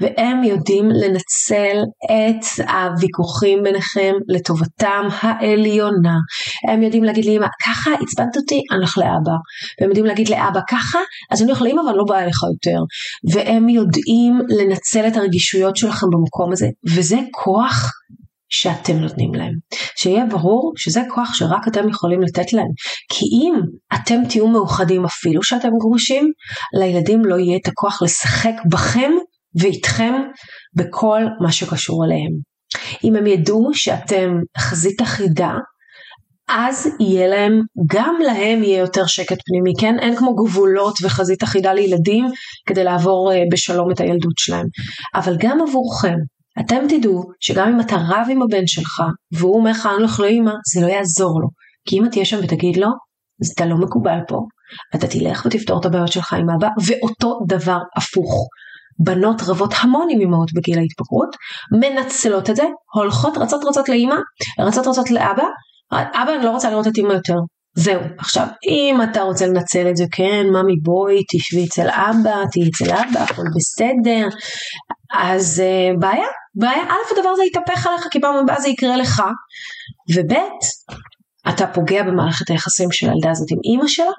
והם 0.00 0.44
יודעים 0.44 0.88
לנצל 0.90 1.76
את 2.04 2.68
הוויכוחים 2.68 3.62
ביניכם 3.62 4.12
לטובתם 4.28 5.02
העליונה. 5.20 6.16
הם 6.68 6.82
יודעים 6.82 7.04
להגיד 7.04 7.24
לאמא, 7.24 7.46
ככה 7.66 7.90
עצבנת 8.02 8.36
אותי, 8.36 8.62
אני 8.70 8.78
הולך 8.78 8.98
לאבא. 8.98 9.36
והם 9.80 9.88
יודעים 9.88 10.06
להגיד 10.06 10.28
לאבא, 10.28 10.60
ככה, 10.70 10.98
אז 11.30 11.42
אני 11.42 11.50
הולך 11.50 11.62
לאמא 11.62 11.80
ואני 11.80 11.98
לא 11.98 12.04
באה 12.08 12.22
אליך 12.24 12.38
יותר. 12.54 12.78
והם 13.32 13.68
יודעים 13.68 14.40
לנצל 14.48 15.08
את 15.08 15.16
הרגישויות 15.16 15.76
שלכם 15.76 16.06
במקום 16.12 16.52
הזה, 16.52 16.66
וזה 16.94 17.18
כוח 17.32 17.90
שאתם 18.48 18.96
נותנים 18.96 19.34
להם. 19.34 19.52
שיהיה 19.96 20.26
ברור 20.26 20.72
שזה 20.76 21.00
כוח 21.14 21.34
שרק 21.34 21.68
אתם 21.68 21.88
יכולים 21.88 22.22
לתת 22.22 22.52
להם. 22.52 22.68
כי 23.12 23.24
אם 23.24 23.54
אתם 23.94 24.28
תהיו 24.28 24.48
מאוחדים 24.48 25.04
אפילו 25.04 25.42
שאתם 25.42 25.70
גרושים, 25.80 26.32
לילדים 26.80 27.24
לא 27.24 27.36
יהיה 27.36 27.56
את 27.56 27.68
הכוח 27.68 28.02
לשחק 28.02 28.54
בכם 28.70 29.12
ואיתכם 29.60 30.12
בכל 30.76 31.22
מה 31.40 31.52
שקשור 31.52 32.04
אליהם. 32.04 32.32
אם 33.04 33.16
הם 33.16 33.26
ידעו 33.26 33.70
שאתם 33.74 34.30
חזית 34.58 35.02
אחידה, 35.02 35.52
אז 36.48 36.88
יהיה 37.00 37.28
להם, 37.28 37.60
גם 37.86 38.16
להם 38.24 38.62
יהיה 38.62 38.78
יותר 38.78 39.06
שקט 39.06 39.38
פנימי, 39.46 39.72
כן? 39.80 39.98
אין 39.98 40.16
כמו 40.16 40.34
גבולות 40.34 40.94
וחזית 41.02 41.42
אחידה 41.42 41.72
לילדים 41.72 42.24
כדי 42.66 42.84
לעבור 42.84 43.32
אה, 43.32 43.42
בשלום 43.52 43.90
את 43.90 44.00
הילדות 44.00 44.38
שלהם. 44.38 44.66
אבל 45.14 45.36
גם 45.38 45.58
עבורכם, 45.68 46.16
אתם 46.60 46.76
תדעו 46.88 47.24
שגם 47.40 47.68
אם 47.68 47.80
אתה 47.80 47.96
רב 47.96 48.26
עם 48.30 48.42
הבן 48.42 48.66
שלך 48.66 49.02
והוא 49.32 49.56
אומר 49.56 49.70
לך 49.70 49.86
אני 49.86 49.94
הולך 49.94 50.20
לאמא 50.20 50.52
זה 50.74 50.86
לא 50.86 50.92
יעזור 50.92 51.40
לו. 51.40 51.48
כי 51.88 51.98
אם 51.98 52.08
תהיה 52.10 52.24
שם 52.24 52.38
ותגיד 52.42 52.76
לו 52.76 52.88
אז 53.42 53.50
אתה 53.54 53.66
לא 53.66 53.76
מקובל 53.76 54.18
פה 54.28 54.40
אתה 54.94 55.06
תלך 55.06 55.46
ותפתור 55.46 55.80
את 55.80 55.84
הבעיות 55.84 56.12
שלך 56.12 56.32
עם 56.32 56.50
אבא 56.50 56.68
ואותו 56.84 57.38
דבר 57.48 57.78
הפוך. 57.96 58.48
בנות 58.98 59.42
רבות 59.46 59.74
המון 59.80 60.08
עם 60.10 60.20
אמהות 60.20 60.52
בגיל 60.52 60.78
ההתבגרות 60.78 61.36
מנצלות 61.80 62.50
את 62.50 62.56
זה 62.56 62.64
הולכות 62.94 63.38
רצות 63.38 63.64
רצות 63.64 63.88
לאמא 63.88 64.16
רצות 64.60 64.86
רצות 64.86 65.10
לאבא. 65.10 65.44
אבא 65.92 66.34
אני 66.36 66.44
לא 66.44 66.50
רוצה 66.50 66.70
לראות 66.70 66.86
את 66.86 66.98
אמא 66.98 67.12
יותר 67.12 67.34
זהו, 67.78 68.00
עכשיו 68.18 68.46
אם 68.68 68.98
אתה 69.02 69.22
רוצה 69.22 69.46
לנצל 69.46 69.90
את 69.90 69.96
זה, 69.96 70.04
כן, 70.12 70.46
ממי 70.50 70.76
בואי 70.82 71.22
תשבי 71.32 71.64
אצל 71.64 71.88
אבא, 71.88 72.44
תהיי 72.52 72.68
אצל 72.68 72.90
אבא, 72.90 73.20
הכל 73.20 73.42
בסדר, 73.56 74.28
אז 75.12 75.62
uh, 75.62 76.00
בעיה, 76.00 76.26
בעיה, 76.54 76.82
א' 76.82 77.18
הדבר 77.18 77.28
הזה 77.28 77.42
יתהפך 77.44 77.86
עליך 77.86 78.06
כי 78.10 78.20
פעם 78.20 78.34
הבאה 78.36 78.60
זה 78.60 78.68
יקרה 78.68 78.96
לך, 78.96 79.22
וב' 80.14 80.32
אתה 81.48 81.66
פוגע 81.66 82.02
במערכת 82.02 82.50
היחסים 82.50 82.88
של 82.92 83.08
הילדה 83.10 83.30
הזאת 83.30 83.50
עם 83.50 83.58
אימא 83.64 83.88
שלה, 83.88 84.12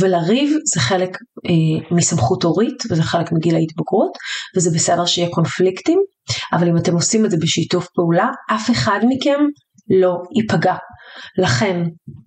ולריב 0.00 0.56
זה 0.74 0.80
חלק 0.80 1.10
אה, 1.46 1.96
מסמכות 1.96 2.42
הורית, 2.42 2.82
וזה 2.90 3.02
חלק 3.02 3.32
מגיל 3.32 3.54
ההתבגרות, 3.54 4.12
וזה 4.56 4.70
בסדר 4.74 5.06
שיהיה 5.06 5.28
קונפליקטים, 5.30 5.98
אבל 6.52 6.68
אם 6.68 6.76
אתם 6.76 6.94
עושים 6.94 7.24
את 7.24 7.30
זה 7.30 7.36
בשיתוף 7.42 7.88
פעולה, 7.94 8.28
אף 8.54 8.70
אחד 8.70 9.00
מכם 9.08 9.40
לא 9.90 10.22
ייפגע. 10.36 10.74
לכן 11.38 11.82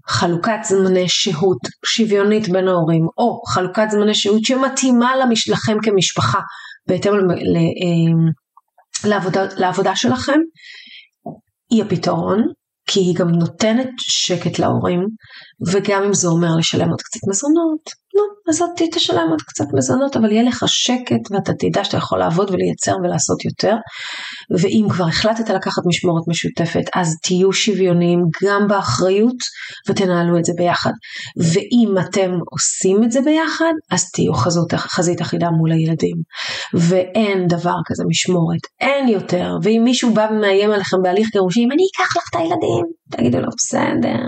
חלוקת 0.07 0.59
זמני 0.63 1.09
שהות 1.09 1.57
שוויונית 1.85 2.49
בין 2.49 2.67
ההורים, 2.67 3.07
או 3.17 3.41
חלוקת 3.47 3.87
זמני 3.91 4.13
שהות 4.13 4.43
שמתאימה 4.43 5.15
למש... 5.15 5.49
לכם 5.49 5.77
כמשפחה 5.83 6.39
בהתאם 6.87 7.13
ל... 7.13 7.23
ל... 7.31 7.57
אה, 7.57 8.29
לעבודה, 9.09 9.45
לעבודה 9.57 9.95
שלכם, 9.95 10.39
היא 11.69 11.83
הפתרון, 11.83 12.43
כי 12.87 12.99
היא 12.99 13.15
גם 13.15 13.29
נותנת 13.29 13.89
שקט 13.99 14.59
להורים, 14.59 15.07
וגם 15.71 16.03
אם 16.03 16.13
זה 16.13 16.27
אומר 16.27 16.55
לשלם 16.55 16.89
עוד 16.89 17.01
קצת 17.01 17.19
מזונות, 17.29 17.89
נו, 18.17 18.23
אז 18.49 18.61
את 18.61 18.95
תשלם 18.95 19.27
עוד 19.29 19.41
קצת 19.41 19.65
מזונות, 19.73 20.17
אבל 20.17 20.31
יהיה 20.31 20.43
לך 20.43 20.63
שקט 20.67 21.31
ואתה 21.31 21.51
תדע 21.53 21.83
שאתה 21.83 21.97
יכול 21.97 22.19
לעבוד 22.19 22.51
ולייצר 22.51 22.95
ולעשות 23.03 23.45
יותר. 23.45 23.75
ואם 24.59 24.85
כבר 24.89 25.05
החלטת 25.05 25.49
לקחת 25.49 25.81
משמורת 25.85 26.23
משותפת, 26.27 26.83
אז 26.95 27.15
תהיו 27.23 27.53
שוויוניים 27.53 28.19
גם 28.43 28.67
באחריות 28.67 29.37
ותנהלו 29.89 30.37
את 30.37 30.45
זה 30.45 30.53
ביחד. 30.57 30.91
ואם 31.53 31.95
אתם 31.99 32.31
עושים 32.51 33.03
את 33.03 33.11
זה 33.11 33.21
ביחד, 33.21 33.73
אז 33.91 34.11
תהיו 34.11 34.33
חזות, 34.33 34.73
חזית 34.73 35.21
אחידה 35.21 35.49
מול 35.49 35.71
הילדים. 35.71 36.17
ואין 36.73 37.47
דבר 37.47 37.75
כזה 37.85 38.03
משמורת, 38.07 38.61
אין 38.79 39.07
יותר. 39.07 39.51
ואם 39.63 39.81
מישהו 39.83 40.13
בא 40.13 40.27
ומאיים 40.31 40.71
עליכם 40.71 40.97
בהליך 41.03 41.27
גירושים, 41.31 41.71
אני 41.71 41.83
אקח 41.93 42.17
לך 42.17 42.23
את 42.29 42.35
הילדים, 42.35 42.85
תגידו 43.11 43.39
לו, 43.39 43.47
בסדר, 43.57 44.23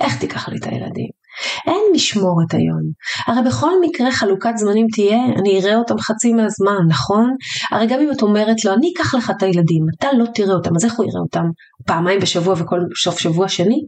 איך 0.00 0.20
תיקח 0.20 0.48
לי 0.48 0.58
את 0.58 0.64
הילדים? 0.64 1.20
אין 1.66 1.82
משמורת 1.94 2.54
היום. 2.54 2.80
הרי 3.26 3.42
בכל 3.48 3.70
מקרה 3.80 4.12
חלוקת 4.12 4.52
זמנים 4.56 4.86
תהיה, 4.92 5.18
אני 5.38 5.60
אראה 5.60 5.76
אותם 5.76 5.98
חצי 5.98 6.32
מהזמן, 6.32 6.86
נכון? 6.88 7.34
הרי 7.70 7.86
גם 7.86 8.00
אם 8.00 8.12
את 8.12 8.22
אומרת 8.22 8.64
לו, 8.64 8.72
אני 8.72 8.92
אקח 8.96 9.14
לך 9.14 9.30
את 9.30 9.42
הילדים, 9.42 9.82
אתה 9.98 10.08
לא 10.18 10.24
תראה 10.34 10.54
אותם, 10.54 10.70
אז 10.76 10.84
איך 10.84 10.94
הוא 10.94 11.06
יראה 11.06 11.20
אותם? 11.20 11.44
פעמיים 11.86 12.20
בשבוע 12.20 12.54
וכל 12.58 12.80
סוף 13.02 13.18
שבוע 13.18 13.48
שני? 13.48 13.80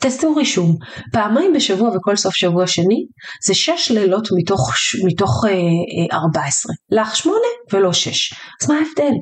תעשו 0.00 0.34
רישום, 0.34 0.76
פעמיים 1.12 1.52
בשבוע 1.52 1.90
וכל 1.96 2.16
סוף 2.16 2.34
שבוע 2.34 2.66
שני 2.66 3.06
זה 3.46 3.54
שש 3.54 3.90
לילות 3.90 4.28
מתוך, 4.36 4.70
מתוך 5.06 5.44
אה, 5.48 5.50
אה, 6.12 6.18
14, 6.18 6.72
לך 6.90 7.16
שמונה 7.16 7.48
ולא 7.72 7.92
שש, 7.92 8.32
אז 8.62 8.68
מה 8.68 8.74
ההבדל? 8.74 9.14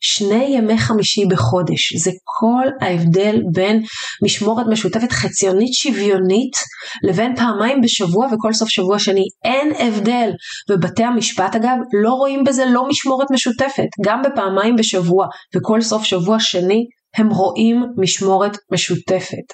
שני 0.00 0.44
ימי 0.56 0.78
חמישי 0.78 1.24
בחודש, 1.30 1.96
זה 1.96 2.10
כל 2.24 2.64
ההבדל 2.80 3.40
בין 3.52 3.82
משמורת 4.24 4.66
משותפת 4.66 5.12
חציונית 5.12 5.74
שוויונית 5.74 6.56
לבין 7.02 7.36
פעמיים 7.36 7.80
בשבוע 7.80 8.26
וכל 8.26 8.52
סוף 8.52 8.68
שבוע 8.68 8.98
שני, 8.98 9.24
אין 9.44 9.72
הבדל. 9.78 10.30
ובתי 10.70 11.04
המשפט 11.04 11.56
אגב 11.56 11.76
לא 12.02 12.10
רואים 12.10 12.44
בזה 12.44 12.64
לא 12.64 12.88
משמורת 12.88 13.26
משותפת, 13.30 13.88
גם 14.04 14.22
בפעמיים 14.22 14.76
בשבוע 14.76 15.26
וכל 15.56 15.80
סוף 15.80 16.04
שבוע 16.04 16.40
שני 16.40 16.84
הם 17.16 17.28
רואים 17.28 17.84
משמורת 17.96 18.56
משותפת. 18.72 19.46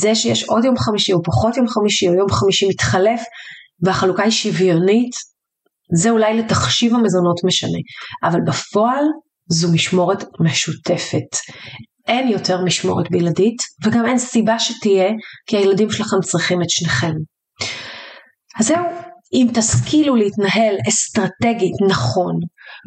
זה 0.00 0.14
שיש 0.14 0.44
עוד 0.44 0.64
יום 0.64 0.76
חמישי 0.76 1.12
או 1.12 1.22
פחות 1.22 1.56
יום 1.56 1.68
חמישי 1.68 2.08
או 2.08 2.14
יום 2.14 2.28
חמישי 2.30 2.68
מתחלף 2.68 3.20
והחלוקה 3.84 4.22
היא 4.22 4.30
שוויונית, 4.30 5.12
זה 5.94 6.10
אולי 6.10 6.38
לתחשיב 6.38 6.94
המזונות 6.94 7.44
משנה, 7.44 7.78
אבל 8.24 8.40
בפועל 8.46 9.04
זו 9.48 9.72
משמורת 9.72 10.24
משותפת. 10.40 11.36
אין 12.08 12.28
יותר 12.28 12.64
משמורת 12.64 13.10
בלעדית, 13.10 13.56
וגם 13.84 14.06
אין 14.06 14.18
סיבה 14.18 14.58
שתהיה, 14.58 15.10
כי 15.46 15.56
הילדים 15.56 15.90
שלכם 15.90 16.16
צריכים 16.22 16.62
את 16.62 16.70
שניכם. 16.70 17.12
אז 18.60 18.66
זהו, 18.66 18.84
אם 19.32 19.46
תשכילו 19.54 20.16
להתנהל 20.16 20.76
אסטרטגית 20.88 21.74
נכון, 21.88 22.34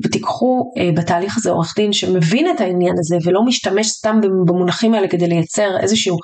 ותיקחו 0.03 0.73
אה, 0.77 0.89
בתהליך 0.97 1.37
הזה 1.37 1.49
עורך 1.49 1.73
דין 1.75 1.93
שמבין 1.93 2.51
את 2.55 2.61
העניין 2.61 2.93
הזה 2.99 3.17
ולא 3.25 3.41
משתמש 3.45 3.87
סתם 3.87 4.21
במונחים 4.47 4.93
האלה 4.93 5.07
כדי 5.07 5.27
לייצר 5.27 5.69
איזשהו 5.79 6.17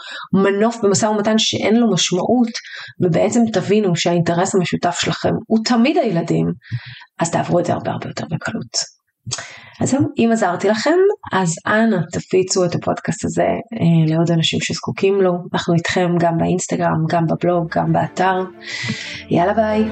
מנוף 0.44 0.78
במשא 0.84 1.06
ומתן 1.06 1.38
שאין 1.38 1.76
לו 1.76 1.92
משמעות, 1.92 2.50
ובעצם 3.04 3.40
תבינו 3.54 3.96
שהאינטרס 3.96 4.56
המשותף 4.56 4.98
שלכם 5.00 5.34
הוא 5.48 5.60
תמיד 5.66 5.98
הילדים, 5.98 6.46
אז 7.20 7.32
תעברו 7.32 7.60
את 7.60 7.66
זה 7.66 7.74
הרבה 7.74 7.92
הרבה 7.92 8.08
יותר 8.08 8.26
בקלות. 8.26 8.95
אז 9.82 9.90
זהו, 9.90 10.02
אם 10.18 10.30
עזרתי 10.34 10.70
לכם, 10.70 10.98
אז 11.34 11.56
אנא 11.68 11.98
תפיצו 12.12 12.66
את 12.66 12.76
הפודקאסט 12.76 13.26
הזה 13.26 13.44
אה, 13.44 14.14
לעוד 14.14 14.32
אנשים 14.32 14.60
שזקוקים 14.62 15.22
לו. 15.22 15.34
אנחנו 15.54 15.74
איתכם 15.74 16.10
גם 16.20 16.38
באינסטגרם, 16.38 17.06
גם 17.10 17.26
בבלוג, 17.28 17.68
גם 17.76 17.94
באתר. 17.94 18.44
יאללה 19.30 19.54
ביי. 19.54 19.86